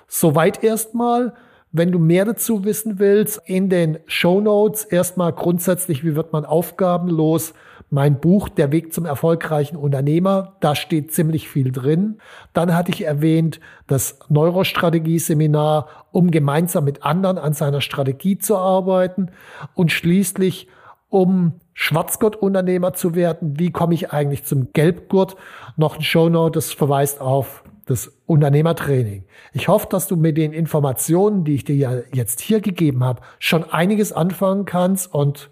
Soweit 0.06 0.64
erstmal. 0.64 1.34
Wenn 1.70 1.92
du 1.92 1.98
mehr 1.98 2.24
dazu 2.24 2.64
wissen 2.64 2.98
willst, 2.98 3.42
in 3.44 3.68
den 3.68 3.98
Show 4.06 4.40
Notes 4.40 4.84
erstmal 4.84 5.32
grundsätzlich, 5.32 6.02
wie 6.02 6.16
wird 6.16 6.32
man 6.32 6.46
aufgabenlos? 6.46 7.52
Mein 7.90 8.20
Buch 8.20 8.48
Der 8.48 8.72
Weg 8.72 8.92
zum 8.92 9.04
erfolgreichen 9.04 9.76
Unternehmer, 9.76 10.56
da 10.60 10.74
steht 10.74 11.12
ziemlich 11.12 11.48
viel 11.48 11.72
drin. 11.72 12.18
Dann 12.52 12.74
hatte 12.74 12.92
ich 12.92 13.04
erwähnt 13.04 13.60
das 13.86 14.18
Neurostrategie-Seminar, 14.28 15.88
um 16.10 16.30
gemeinsam 16.30 16.84
mit 16.84 17.02
anderen 17.02 17.38
an 17.38 17.52
seiner 17.52 17.80
Strategie 17.80 18.38
zu 18.38 18.56
arbeiten. 18.56 19.30
Und 19.74 19.92
schließlich, 19.92 20.68
um 21.08 21.54
Schwarzgurt-Unternehmer 21.74 22.92
zu 22.92 23.14
werden, 23.14 23.58
wie 23.58 23.70
komme 23.70 23.94
ich 23.94 24.10
eigentlich 24.10 24.44
zum 24.44 24.72
Gelbgurt? 24.72 25.36
Noch 25.76 25.96
ein 25.96 26.02
Shownote, 26.02 26.58
das 26.58 26.72
verweist 26.72 27.20
auf 27.20 27.62
das 27.90 28.12
Unternehmertraining. 28.26 29.24
Ich 29.52 29.68
hoffe, 29.68 29.86
dass 29.90 30.06
du 30.06 30.16
mit 30.16 30.36
den 30.36 30.52
Informationen, 30.52 31.44
die 31.44 31.54
ich 31.54 31.64
dir 31.64 31.76
ja 31.76 31.92
jetzt 32.12 32.40
hier 32.40 32.60
gegeben 32.60 33.04
habe, 33.04 33.22
schon 33.38 33.64
einiges 33.64 34.12
anfangen 34.12 34.64
kannst 34.64 35.12
und 35.12 35.50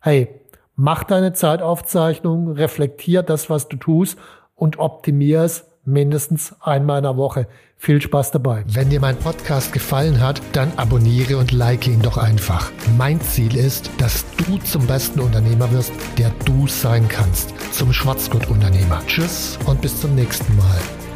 hey, 0.00 0.28
mach 0.76 1.04
deine 1.04 1.32
Zeitaufzeichnung, 1.32 2.52
reflektier 2.52 3.22
das, 3.22 3.50
was 3.50 3.68
du 3.68 3.76
tust 3.76 4.18
und 4.54 4.78
optimier 4.78 5.42
es 5.42 5.66
mindestens 5.84 6.54
einmal 6.60 6.98
in 6.98 7.04
der 7.04 7.16
Woche. 7.16 7.46
Viel 7.76 8.00
Spaß 8.02 8.30
dabei. 8.32 8.62
Wenn 8.66 8.90
dir 8.90 9.00
mein 9.00 9.16
Podcast 9.16 9.72
gefallen 9.72 10.20
hat, 10.20 10.42
dann 10.52 10.70
abonniere 10.76 11.38
und 11.38 11.50
like 11.50 11.86
ihn 11.86 12.02
doch 12.02 12.18
einfach. 12.18 12.70
Mein 12.98 13.20
Ziel 13.22 13.56
ist, 13.56 13.90
dass 13.96 14.24
du 14.36 14.58
zum 14.58 14.86
besten 14.86 15.20
Unternehmer 15.20 15.70
wirst, 15.72 15.92
der 16.18 16.30
du 16.44 16.66
sein 16.66 17.08
kannst. 17.08 17.54
Zum 17.72 17.92
Schwarzgurt-Unternehmer. 17.92 19.00
Tschüss 19.06 19.58
und 19.64 19.80
bis 19.80 19.98
zum 19.98 20.14
nächsten 20.14 20.54
Mal. 20.56 21.09